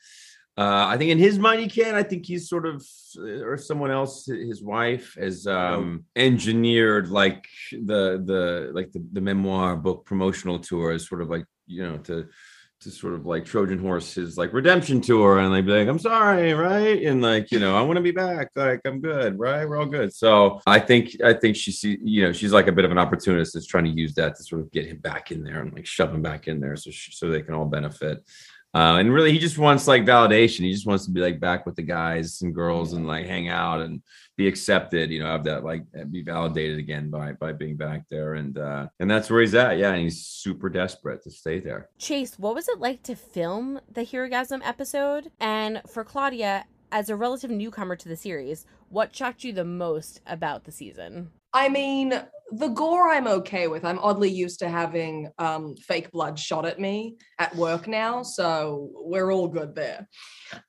uh, 0.57 0.87
I 0.89 0.97
think 0.97 1.11
in 1.11 1.19
his 1.19 1.39
mind 1.39 1.61
he 1.61 1.69
can. 1.69 1.97
I 1.97 2.05
think 2.05 2.27
he's 2.27 2.49
sort 2.49 2.67
of, 2.67 2.87
uh, 3.19 3.45
or 3.45 3.59
someone 3.59 3.91
else, 3.91 4.27
his 4.27 4.63
wife 4.63 5.17
has 5.19 5.47
um, 5.49 6.05
engineered 6.15 7.09
like 7.09 7.47
the 7.73 8.23
the 8.25 8.71
like 8.73 8.93
the, 8.93 9.05
the 9.13 9.21
memoir 9.21 9.77
book 9.77 10.05
promotional 10.05 10.61
tour 10.61 10.93
as 10.93 11.09
sort 11.09 11.23
of 11.23 11.29
like 11.29 11.45
you 11.67 11.83
know 11.83 11.99
to 11.99 12.29
to 12.85 12.91
sort 12.91 13.15
of 13.15 13.27
like 13.27 13.45
Trojan 13.45 13.79
horse 13.79 14.15
his 14.15 14.37
like 14.37 14.53
redemption 14.53 15.01
tour 15.01 15.39
and 15.39 15.51
like 15.51 15.67
be 15.67 15.73
like, 15.73 15.89
I'm 15.89 15.99
sorry, 15.99 16.53
right? 16.53 17.03
And 17.03 17.23
like, 17.23 17.51
you 17.51 17.59
know, 17.59 17.77
I 17.77 17.83
want 17.83 17.97
to 17.97 18.03
be 18.03 18.11
back. 18.11 18.51
Like, 18.55 18.81
I'm 18.85 19.01
good, 19.01 19.39
right? 19.39 19.67
We're 19.67 19.79
all 19.79 19.87
good. 19.87 20.15
So 20.15 20.61
I 20.67 20.79
think 20.79 21.17
I 21.25 21.33
think 21.33 21.57
she 21.57 21.73
see, 21.73 21.99
you 22.03 22.23
know, 22.23 22.33
she's 22.33 22.53
like 22.53 22.69
a 22.69 22.73
bit 22.73 22.85
of 22.85 22.91
an 22.91 22.99
opportunist 22.99 23.55
that's 23.55 23.67
trying 23.67 23.85
to 23.85 23.91
use 23.91 24.15
that 24.15 24.37
to 24.37 24.45
sort 24.45 24.61
of 24.61 24.71
get 24.71 24.87
him 24.87 24.99
back 24.99 25.33
in 25.33 25.43
there 25.43 25.63
and 25.63 25.73
like 25.73 25.87
shove 25.87 26.15
him 26.15 26.23
back 26.23 26.47
in 26.47 26.61
there 26.61 26.77
so 26.77 26.91
she, 26.91 27.11
so 27.11 27.29
they 27.29 27.43
can 27.43 27.55
all 27.55 27.65
benefit. 27.65 28.23
Uh, 28.75 28.97
and 28.99 29.13
really, 29.13 29.33
he 29.33 29.39
just 29.39 29.57
wants 29.57 29.87
like 29.87 30.05
validation. 30.05 30.61
He 30.61 30.73
just 30.73 30.87
wants 30.87 31.05
to 31.05 31.13
be 31.13 31.21
like 31.21 31.39
back 31.39 31.65
with 31.65 31.77
the 31.77 31.83
guys 31.83 32.43
and 32.43 32.55
girls 32.55 32.93
and 32.93 33.07
like 33.07 33.27
hang 33.27 33.49
out 33.49 33.81
and 33.81 34.03
be 34.37 34.49
accepted. 34.49 35.11
You 35.11 35.21
know, 35.21 35.27
have 35.27 35.45
that 35.45 35.63
like 35.65 35.85
be 36.11 36.23
validated 36.23 36.79
again 36.79 37.09
by 37.09 37.33
by 37.33 37.53
being 37.53 37.77
back 37.77 38.05
there. 38.11 38.35
And 38.35 38.59
uh, 38.59 38.89
and 38.99 39.09
that's 39.09 39.31
where 39.31 39.41
he's 39.41 39.55
at. 39.55 39.79
Yeah, 39.79 39.93
and 39.93 40.03
he's 40.03 40.27
super 40.27 40.69
desperate 40.69 41.23
to 41.23 41.31
stay 41.31 41.61
there. 41.61 41.89
Chace, 41.99 42.37
what 42.39 42.55
was 42.55 42.69
it 42.69 42.81
like 42.81 43.03
to 43.05 43.15
film 43.15 43.81
the 43.93 44.05
Herogasm 44.05 44.61
episode? 44.65 45.31
And 45.39 45.81
for 45.89 46.03
Claudia, 46.03 46.65
as 46.91 47.11
a 47.11 47.17
relative 47.17 47.51
newcomer 47.51 47.97
to 47.97 48.09
the 48.09 48.17
series, 48.17 48.67
what 48.89 49.15
shocked 49.15 49.45
you 49.45 49.53
the 49.53 49.65
most 49.65 50.21
about 50.27 50.65
the 50.65 50.73
season? 50.73 51.31
I 51.53 51.69
mean, 51.69 52.21
the 52.59 52.69
gore 52.69 53.09
I'm 53.09 53.27
okay 53.27 53.69
with. 53.69 53.85
I'm 53.85 53.99
oddly 53.99 54.31
used 54.31 54.61
to 54.61 54.69
having 54.69 55.31
um, 55.39 55.77
fake 55.77 56.11
blood 56.11 56.39
shot 56.39 56.65
at 56.67 56.79
me 56.81 57.17
at 57.39 57.55
work 57.57 57.87
now, 57.89 58.23
so 58.23 58.91
we're 58.95 59.33
all 59.33 59.49
good 59.49 59.75
there. 59.75 60.09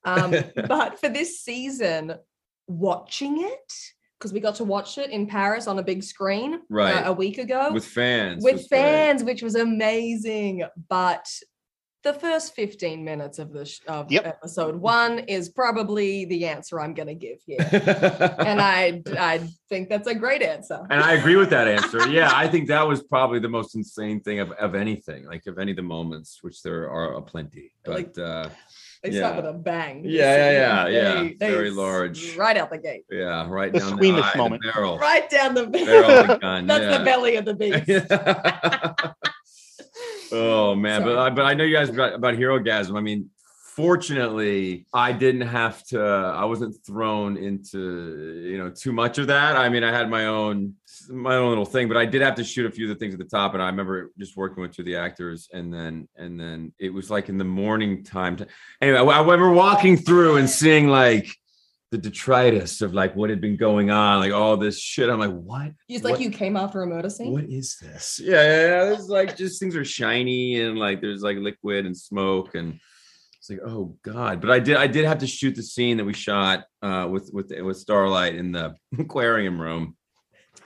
Um, 0.04 0.36
but 0.68 1.00
for 1.00 1.10
this 1.10 1.42
season, 1.42 2.16
watching 2.68 3.42
it 3.42 3.74
because 4.18 4.34
we 4.34 4.40
got 4.40 4.56
to 4.56 4.64
watch 4.64 4.98
it 4.98 5.10
in 5.12 5.28
Paris 5.28 5.68
on 5.68 5.78
a 5.78 5.84
big 5.84 6.02
screen 6.02 6.62
right 6.70 7.06
uh, 7.06 7.10
a 7.10 7.14
week 7.14 7.38
ago 7.38 7.72
with 7.72 7.86
fans, 7.86 8.44
with 8.44 8.68
fans, 8.68 9.22
great. 9.22 9.34
which 9.34 9.44
was 9.44 9.56
amazing. 9.56 10.64
But 10.90 11.28
the 12.06 12.14
first 12.14 12.56
15 12.56 13.04
minutes 13.04 13.40
of 13.40 13.52
the 13.52 13.66
sh- 13.66 13.82
of 13.88 14.12
yep. 14.12 14.28
episode 14.28 14.76
one 14.76 15.20
is 15.20 15.50
probably 15.50 16.24
the 16.26 16.46
answer 16.46 16.80
I'm 16.80 16.94
going 16.94 17.08
to 17.08 17.16
give 17.16 17.40
here. 17.46 17.58
and 17.72 18.62
I 18.62 19.02
I 19.18 19.42
think 19.70 19.90
that's 19.90 20.08
a 20.08 20.14
great 20.14 20.44
answer. 20.44 20.86
And 20.92 21.02
I 21.04 21.14
agree 21.14 21.36
with 21.36 21.50
that 21.50 21.68
answer. 21.68 22.08
Yeah, 22.16 22.32
I 22.34 22.48
think 22.48 22.68
that 22.68 22.88
was 22.88 23.02
probably 23.04 23.40
the 23.40 23.50
most 23.50 23.76
insane 23.76 24.22
thing 24.22 24.40
of, 24.40 24.52
of 24.52 24.76
anything, 24.76 25.26
like 25.26 25.48
of 25.48 25.58
any 25.58 25.72
of 25.72 25.78
the 25.78 25.84
moments, 25.84 26.40
which 26.44 26.62
there 26.62 26.90
are 26.90 27.16
a 27.16 27.22
plenty. 27.22 27.72
But 27.84 27.94
like, 27.96 28.18
uh 28.18 28.50
they 29.04 29.12
yeah. 29.12 29.20
start 29.20 29.36
with 29.38 29.46
a 29.46 29.54
bang. 29.54 30.04
Yeah, 30.06 30.22
yeah, 30.22 30.52
yeah, 30.52 30.88
yeah. 30.88 31.14
They, 31.14 31.36
they 31.40 31.52
Very 31.52 31.72
large. 31.72 32.36
Right 32.36 32.58
out 32.58 32.70
the 32.70 32.78
gate. 32.78 33.06
Yeah, 33.12 33.48
right 33.50 33.74
the 33.74 33.80
down 33.80 33.98
squeamish 33.98 34.32
the 34.32 34.38
moment. 34.38 34.64
The 34.64 34.72
barrel. 34.72 34.98
Right 34.98 35.30
down 35.30 35.56
the 35.56 35.68
barrel. 35.86 36.28
The 36.28 36.38
gun, 36.38 36.68
That's 36.68 36.84
yeah. 36.84 36.98
the 36.98 37.04
belly 37.04 37.36
of 37.36 37.46
the 37.46 37.56
beast. 37.56 39.32
Oh 40.32 40.76
man, 40.76 41.02
Sorry. 41.02 41.14
but 41.14 41.20
I, 41.20 41.30
but 41.30 41.46
I 41.46 41.54
know 41.54 41.64
you 41.64 41.76
guys 41.76 41.90
about, 41.90 42.14
about 42.14 42.36
Herogasm. 42.36 42.98
I 42.98 43.02
mean, 43.02 43.30
fortunately, 43.76 44.86
I 44.94 45.12
didn't 45.12 45.48
have 45.48 45.84
to. 45.88 46.02
I 46.02 46.46
wasn't 46.46 46.76
thrown 46.86 47.38
into 47.38 48.42
you 48.44 48.58
know 48.58 48.70
too 48.70 48.94
much 48.94 49.18
of 49.18 49.28
that. 49.28 49.58
I 49.58 49.70
mean, 49.70 49.84
I 49.84 49.92
had 49.92 50.10
my 50.10 50.28
own 50.28 50.76
my 51.10 51.36
own 51.36 51.50
little 51.50 51.66
thing, 51.66 51.88
but 51.88 51.98
I 51.98 52.06
did 52.06 52.22
have 52.22 52.36
to 52.36 52.44
shoot 52.44 52.66
a 52.66 52.72
few 52.72 52.90
of 52.90 52.90
the 52.90 52.96
things 52.96 53.14
at 53.14 53.20
the 53.20 53.26
top. 53.26 53.54
And 53.54 53.62
I 53.62 53.68
remember 53.68 54.12
just 54.18 54.38
working 54.38 54.62
with 54.62 54.76
two 54.76 54.82
of 54.82 54.86
the 54.86 54.96
actors, 54.96 55.50
and 55.54 55.74
then 55.74 56.08
and 56.16 56.40
then 56.40 56.74
it 56.80 56.94
was 56.94 57.10
like 57.10 57.30
in 57.30 57.38
the 57.38 57.44
morning 57.44 58.04
time. 58.04 58.38
To, 58.38 58.48
anyway, 58.82 59.14
I 59.14 59.20
remember 59.22 59.52
walking 59.52 59.98
through 59.98 60.38
and 60.38 60.50
seeing 60.50 60.88
like 60.88 61.36
the 61.96 62.10
detritus 62.10 62.82
of 62.82 62.94
like 62.94 63.16
what 63.16 63.30
had 63.30 63.40
been 63.40 63.56
going 63.56 63.90
on, 63.90 64.20
like 64.20 64.34
all 64.34 64.58
this 64.58 64.80
shit. 64.80 65.10
I'm 65.10 65.20
like, 65.20 65.32
what? 65.32 65.72
It's 65.88 66.04
like 66.04 66.20
you 66.20 66.30
came 66.30 66.58
after 66.58 66.82
a 66.82 66.88
murder 66.88 67.10
scene. 67.10 67.32
What 67.32 67.46
is 67.46 67.78
this? 67.78 68.20
Yeah, 68.22 68.34
yeah, 68.34 68.68
yeah. 68.68 68.94
It's 68.94 69.08
like 69.08 69.38
just 69.38 69.62
things 69.62 69.76
are 69.78 69.86
shiny 69.86 70.60
and 70.62 70.78
like 70.78 71.00
there's 71.00 71.22
like 71.22 71.38
liquid 71.38 71.86
and 71.86 71.96
smoke 71.96 72.56
and 72.56 72.80
it's 73.38 73.50
like, 73.50 73.62
oh 73.66 73.96
god. 74.04 74.42
But 74.42 74.52
I 74.52 74.60
did 74.60 74.76
I 74.76 74.88
did 74.88 75.06
have 75.06 75.20
to 75.20 75.28
shoot 75.28 75.56
the 75.56 75.64
scene 75.64 75.98
that 75.98 76.06
we 76.06 76.14
shot 76.14 76.66
uh 76.82 77.08
with 77.10 77.30
with 77.32 77.54
with 77.62 77.78
Starlight 77.78 78.36
in 78.36 78.52
the 78.52 78.76
aquarium 79.00 79.62
room. 79.62 79.96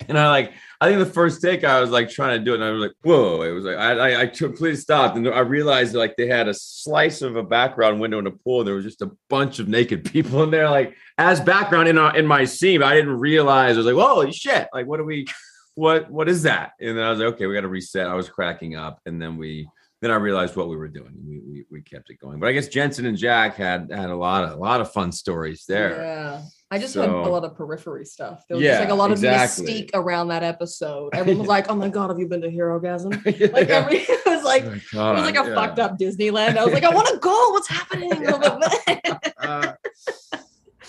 And 0.08 0.18
I 0.18 0.30
like, 0.30 0.54
I 0.82 0.88
think 0.88 1.00
the 1.00 1.14
first 1.14 1.42
take 1.42 1.64
I 1.64 1.82
was 1.82 1.90
like 1.90 2.10
trying 2.10 2.40
to 2.40 2.46
do 2.46 2.54
it, 2.54 2.56
and 2.56 2.64
I 2.64 2.72
was 2.72 2.82
like, 2.82 2.94
whoa! 3.02 3.42
It 3.42 3.52
was 3.52 3.66
like 3.66 3.78
I, 3.78 3.92
I, 3.92 4.22
I 4.22 4.26
completely 4.28 4.78
stopped, 4.78 5.18
and 5.18 5.28
I 5.28 5.40
realized 5.40 5.94
like 5.94 6.16
they 6.16 6.28
had 6.28 6.48
a 6.48 6.54
slice 6.54 7.22
of 7.22 7.36
a 7.36 7.44
background 7.44 8.00
window 8.00 8.20
in 8.20 8.28
a 8.28 8.32
pool. 8.32 8.60
and 8.60 8.68
There 8.68 8.76
was 8.76 8.86
just 8.86 9.02
a 9.02 9.12
bunch 9.30 9.60
of 9.60 9.68
naked 9.68 10.06
people 10.06 10.42
in 10.44 10.52
there, 10.52 10.70
like 10.70 10.96
as 11.18 11.42
background 11.42 11.90
in 11.90 11.98
our, 11.98 12.16
in 12.16 12.26
my 12.26 12.46
scene. 12.46 12.80
But 12.80 12.88
I 12.88 12.96
didn't 12.96 13.20
realize. 13.20 13.76
I 13.76 13.80
was 13.80 13.86
like, 13.88 13.96
holy 13.96 14.32
shit! 14.32 14.70
Like, 14.74 14.88
what 14.88 14.98
do 14.98 15.04
we? 15.04 15.28
What 15.76 16.10
what 16.10 16.30
is 16.30 16.44
that? 16.44 16.72
And 16.80 16.98
then 16.98 17.06
I 17.06 17.10
was 17.10 17.20
like, 17.20 17.34
okay, 17.34 17.46
we 17.46 17.54
got 17.54 17.62
to 17.62 17.68
reset. 17.68 18.08
I 18.08 18.14
was 18.14 18.30
cracking 18.30 18.76
up, 18.76 19.00
and 19.06 19.22
then 19.22 19.38
we 19.38 19.68
then 20.02 20.12
I 20.12 20.16
realized 20.16 20.56
what 20.56 20.70
we 20.70 20.78
were 20.78 20.88
doing. 20.88 21.14
We, 21.28 21.40
we, 21.40 21.66
we 21.70 21.82
kept 21.82 22.10
it 22.10 22.20
going. 22.20 22.40
But 22.40 22.48
I 22.48 22.54
guess 22.54 22.70
Jensen 22.70 23.06
and 23.06 23.18
Jack 23.18 23.56
had 23.56 23.92
had 23.92 24.10
a 24.10 24.16
lot 24.16 24.46
of 24.46 24.52
a 24.52 24.56
lot 24.56 24.80
of 24.82 24.92
fun 24.92 25.12
stories 25.12 25.66
there. 25.68 26.02
Yeah. 26.02 26.42
I 26.72 26.78
just 26.78 26.94
so, 26.94 27.02
had 27.02 27.10
a 27.10 27.30
lot 27.30 27.44
of 27.44 27.56
periphery 27.56 28.06
stuff. 28.06 28.46
There 28.48 28.56
was 28.56 28.64
yeah, 28.64 28.74
just 28.74 28.82
like 28.82 28.90
a 28.90 28.96
lot 28.96 29.12
of 29.12 29.18
exactly. 29.18 29.66
mystique 29.66 29.90
around 29.96 30.28
that 30.28 30.44
episode. 30.44 31.16
Everyone 31.16 31.40
was 31.40 31.48
like, 31.48 31.66
"Oh 31.68 31.76
my 31.76 31.90
god, 31.90 32.12
have 32.12 32.20
you 32.20 32.28
been 32.28 32.42
to 32.42 32.50
Herogasm?" 32.50 33.20
yeah. 33.40 33.48
Like 33.48 33.70
every 33.70 33.98
it 34.00 34.26
was 34.26 34.44
like 34.44 34.66
oh 34.66 34.80
god, 34.92 35.14
it 35.14 35.22
was 35.22 35.32
like 35.32 35.46
a 35.46 35.50
yeah. 35.50 35.56
fucked 35.56 35.80
up 35.80 35.98
Disneyland. 35.98 36.58
I 36.58 36.64
was 36.64 36.74
like, 36.74 36.84
"I 36.84 36.94
want 36.94 37.08
to 37.08 37.18
go. 37.18 37.50
What's 37.52 37.68
happening?" 37.68 38.12
uh, 39.40 39.74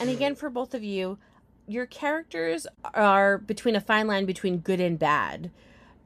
and 0.00 0.10
again, 0.10 0.34
for 0.34 0.50
both 0.50 0.74
of 0.74 0.84
you, 0.84 1.16
your 1.66 1.86
characters 1.86 2.66
are 2.92 3.38
between 3.38 3.74
a 3.74 3.80
fine 3.80 4.06
line 4.06 4.26
between 4.26 4.58
good 4.58 4.80
and 4.80 4.98
bad. 4.98 5.50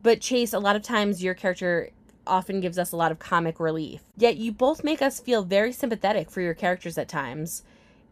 But 0.04 0.20
Chace, 0.20 0.52
a 0.52 0.60
lot 0.60 0.76
of 0.76 0.82
times 0.82 1.22
your 1.22 1.34
character 1.34 1.90
often 2.28 2.60
gives 2.60 2.78
us 2.78 2.92
a 2.92 2.96
lot 2.96 3.10
of 3.10 3.18
comic 3.18 3.58
relief. 3.58 4.02
Yet 4.16 4.36
you 4.36 4.52
both 4.52 4.84
make 4.84 5.02
us 5.02 5.18
feel 5.18 5.42
very 5.42 5.72
sympathetic 5.72 6.30
for 6.30 6.40
your 6.40 6.54
characters 6.54 6.96
at 6.96 7.08
times. 7.08 7.64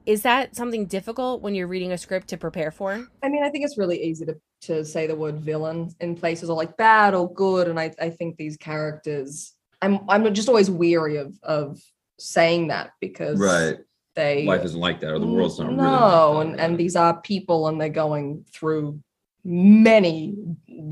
Is 0.06 0.22
that 0.22 0.56
something 0.56 0.86
difficult 0.86 1.42
when 1.42 1.54
you're 1.54 1.66
reading 1.66 1.92
a 1.92 1.98
script 1.98 2.28
to 2.28 2.36
prepare 2.36 2.70
for? 2.70 3.06
I 3.22 3.28
mean, 3.28 3.44
I 3.44 3.50
think 3.50 3.64
it's 3.64 3.78
really 3.78 4.02
easy 4.02 4.26
to, 4.26 4.36
to 4.62 4.84
say 4.84 5.06
the 5.06 5.14
word 5.14 5.40
villain 5.40 5.90
in 6.00 6.16
places 6.16 6.50
or 6.50 6.56
like 6.56 6.76
bad 6.76 7.14
or 7.14 7.32
good. 7.32 7.68
And 7.68 7.78
I, 7.78 7.92
I 8.00 8.10
think 8.10 8.36
these 8.36 8.56
characters, 8.56 9.54
I'm 9.80 10.00
I'm 10.08 10.32
just 10.34 10.48
always 10.48 10.70
weary 10.70 11.16
of 11.16 11.38
of 11.42 11.80
saying 12.22 12.68
that 12.68 12.92
because 13.00 13.38
right. 13.38 13.78
they 14.14 14.44
life 14.44 14.64
isn't 14.64 14.80
like 14.80 15.00
that 15.00 15.12
or 15.12 15.18
the 15.18 15.26
world's 15.26 15.58
not 15.58 15.72
no, 15.72 15.82
really 15.82 16.34
like 16.34 16.46
and, 16.46 16.60
and 16.60 16.78
these 16.78 16.94
are 16.94 17.20
people 17.20 17.68
and 17.68 17.80
they're 17.80 17.88
going 17.88 18.44
through 18.52 19.00
many 19.44 20.36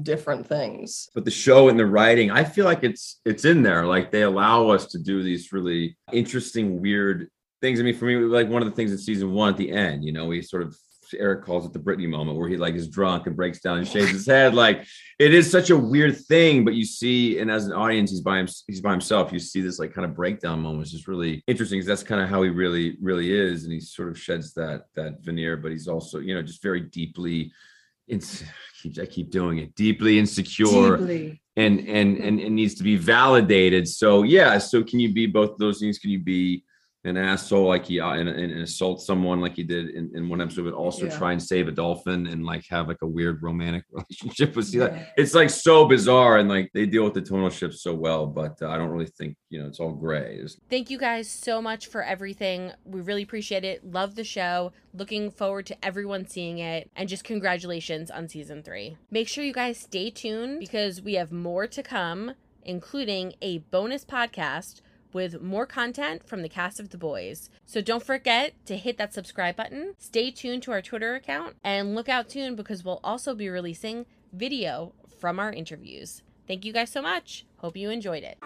different 0.03 0.45
things 0.45 1.09
but 1.15 1.25
the 1.25 1.31
show 1.31 1.69
and 1.69 1.79
the 1.79 1.87
writing 1.87 2.33
i 2.33 2.43
feel 2.43 2.65
like 2.65 2.83
it's 2.83 3.21
it's 3.25 3.45
in 3.45 3.63
there 3.63 3.87
like 3.87 4.11
they 4.11 4.23
allow 4.23 4.69
us 4.69 4.87
to 4.87 4.99
do 4.99 5.23
these 5.23 5.53
really 5.53 5.97
interesting 6.13 6.81
weird 6.81 7.31
things. 7.61 7.81
I 7.81 7.83
mean, 7.83 7.95
for 7.95 8.07
me, 8.07 8.17
like 8.17 8.49
one 8.49 8.63
of 8.63 8.69
the 8.69 8.75
things 8.75 8.93
in 8.93 8.99
season 8.99 9.33
one 9.33 9.51
at 9.51 9.57
the 9.57 9.71
end, 9.71 10.05
you 10.05 10.13
know, 10.13 10.27
we 10.27 10.43
sort 10.43 10.63
of 10.63 10.77
Eric 11.19 11.45
calls 11.45 11.67
it 11.67 11.73
the 11.73 11.79
Britney 11.79 12.09
moment 12.09 12.39
where 12.39 12.49
he 12.49 12.57
like 12.57 12.75
is 12.75 12.89
drunk 12.89 13.27
and 13.27 13.37
breaks 13.37 13.61
down 13.61 13.79
and 13.79 13.89
shaves 13.89 14.11
his 14.11 14.27
head. 14.27 14.55
Like 14.55 14.85
it 15.19 15.35
is 15.35 15.51
such 15.51 15.71
a 15.71 15.77
weird 15.77 16.17
thing, 16.17 16.65
but 16.65 16.75
you 16.75 16.85
see, 16.85 17.39
and 17.39 17.51
as 17.51 17.67
an 17.67 17.73
audience, 17.73 18.11
he's 18.11 18.21
by 18.21 18.39
him, 18.39 18.49
he's 18.67 18.81
by 18.81 18.93
himself. 18.93 19.33
You 19.33 19.39
see 19.39 19.61
this 19.61 19.79
like 19.79 19.93
kind 19.93 20.05
of 20.05 20.15
breakdown 20.15 20.61
moment, 20.61 20.81
which 20.81 20.95
is 20.95 21.09
really 21.09 21.43
interesting 21.47 21.79
because 21.79 21.87
that's 21.87 22.03
kind 22.03 22.21
of 22.21 22.29
how 22.29 22.43
he 22.43 22.51
really, 22.51 22.97
really 23.01 23.33
is, 23.33 23.65
and 23.65 23.73
he 23.73 23.81
sort 23.81 24.09
of 24.09 24.19
sheds 24.19 24.55
that 24.55 24.85
that 24.95 25.23
veneer, 25.23 25.57
but 25.57 25.71
he's 25.73 25.89
also, 25.89 26.19
you 26.19 26.35
know, 26.35 26.43
just 26.43 26.63
very 26.63 26.81
deeply. 26.81 27.53
Ins- 28.09 28.45
I 29.01 29.07
keep 29.07 29.31
doing 29.31 29.59
it 29.59 29.75
deeply 29.75 30.19
insecure 30.19 30.97
deeply. 30.97 31.43
and 31.57 31.81
and 31.81 32.17
and 32.17 32.41
it 32.41 32.51
needs 32.51 32.75
to 32.77 32.83
be 32.83 32.97
validated. 32.97 33.87
So 33.87 34.23
yeah, 34.23 34.59
so 34.59 34.83
can 34.83 35.01
you 35.01 35.13
be 35.13 35.27
both 35.27 35.59
those 35.59 35.81
things? 35.81 35.99
Can 35.99 36.11
you 36.11 36.19
be 36.19 36.65
an 37.05 37.17
asshole 37.17 37.67
like 37.67 37.87
he 37.87 37.99
uh, 37.99 38.13
and, 38.13 38.29
and, 38.29 38.53
and, 38.53 38.61
assault 38.63 39.01
someone 39.01 39.41
like 39.41 39.57
he 39.57 39.63
did 39.63 39.91
in, 39.91 40.11
in 40.15 40.29
one 40.29 40.41
episode, 40.41 40.65
but 40.65 40.75
also 40.75 41.07
yeah. 41.07 41.17
try 41.17 41.33
and 41.33 41.43
save 41.43 41.67
a 41.67 41.73
dolphin 41.73 42.27
and 42.27 42.45
like 42.45 42.67
have 42.69 42.89
like 42.89 43.01
a 43.01 43.07
weird 43.07 43.43
romantic 43.43 43.85
relationship 43.93 44.55
with 44.55 44.67
sea. 44.67 44.79
Yeah. 44.79 45.07
It's 45.17 45.35
like 45.35 45.49
so 45.49 45.87
bizarre 45.87 46.39
and 46.39 46.49
like 46.49 46.71
they 46.75 46.85
deal 46.85 47.05
with 47.05 47.15
the 47.15 47.23
tonal 47.23 47.49
shifts 47.49 47.83
so 47.83 47.95
well, 47.95 48.27
but 48.27 48.61
uh, 48.61 48.69
I 48.69 48.77
don't 48.77 48.91
really 48.91 49.07
think 49.07 49.37
you 49.49 49.61
know 49.61 49.67
it's 49.67 49.81
all 49.81 49.93
gray. 49.93 50.35
It's- 50.35 50.57
Thank 50.69 50.91
you 50.91 50.99
guys 50.99 51.29
so 51.29 51.63
much 51.63 51.87
for 51.87 52.03
everything. 52.03 52.73
We 52.85 53.01
really 53.01 53.23
appreciate 53.23 53.65
it. 53.65 53.83
Love 53.85 54.15
the 54.15 54.25
show. 54.25 54.73
Looking 54.93 55.31
forward 55.31 55.67
to 55.67 55.85
everyone 55.85 56.27
seeing 56.27 56.59
it, 56.59 56.91
and 56.95 57.09
just 57.09 57.25
congratulations 57.25 58.11
on 58.11 58.29
season 58.29 58.63
three. 58.63 58.99
Make 59.11 59.29
sure 59.29 59.43
you 59.43 59.55
guys 59.55 59.79
stay 59.79 60.11
tuned 60.11 60.61
because 60.61 61.01
we 61.01 61.15
have 61.15 61.33
more 61.33 61.67
to 61.67 61.83
come, 61.83 62.35
including 62.63 63.35
a 63.41 63.59
bonus 63.59 64.05
podcast 64.05 64.83
with 65.13 65.41
more 65.41 65.67
content 65.67 66.27
from 66.27 66.43
the 66.43 66.49
cast 66.49 66.81
of 66.81 66.91
The 66.91 66.99
Boys. 66.99 67.51
So 67.67 67.81
don't 67.81 68.03
forget 68.03 68.55
to 68.67 68.77
hit 68.77 68.99
that 68.99 69.15
subscribe 69.15 69.57
button, 69.57 69.95
stay 69.99 70.31
tuned 70.31 70.63
to 70.65 70.73
our 70.73 70.83
Twitter 70.83 71.15
account, 71.15 71.57
and 71.63 71.95
look 71.95 72.09
out 72.09 72.31
soon 72.31 72.57
because 72.57 72.85
we'll 72.85 73.01
also 73.03 73.35
be 73.35 73.49
releasing 73.49 74.07
video 74.33 74.93
from 75.19 75.39
our 75.39 75.53
interviews. 75.53 76.23
Thank 76.47 76.65
you 76.65 76.73
guys 76.73 76.91
so 76.91 77.03
much. 77.03 77.47
Hope 77.59 77.77
you 77.77 77.91
enjoyed 77.91 78.25
it. 78.25 78.39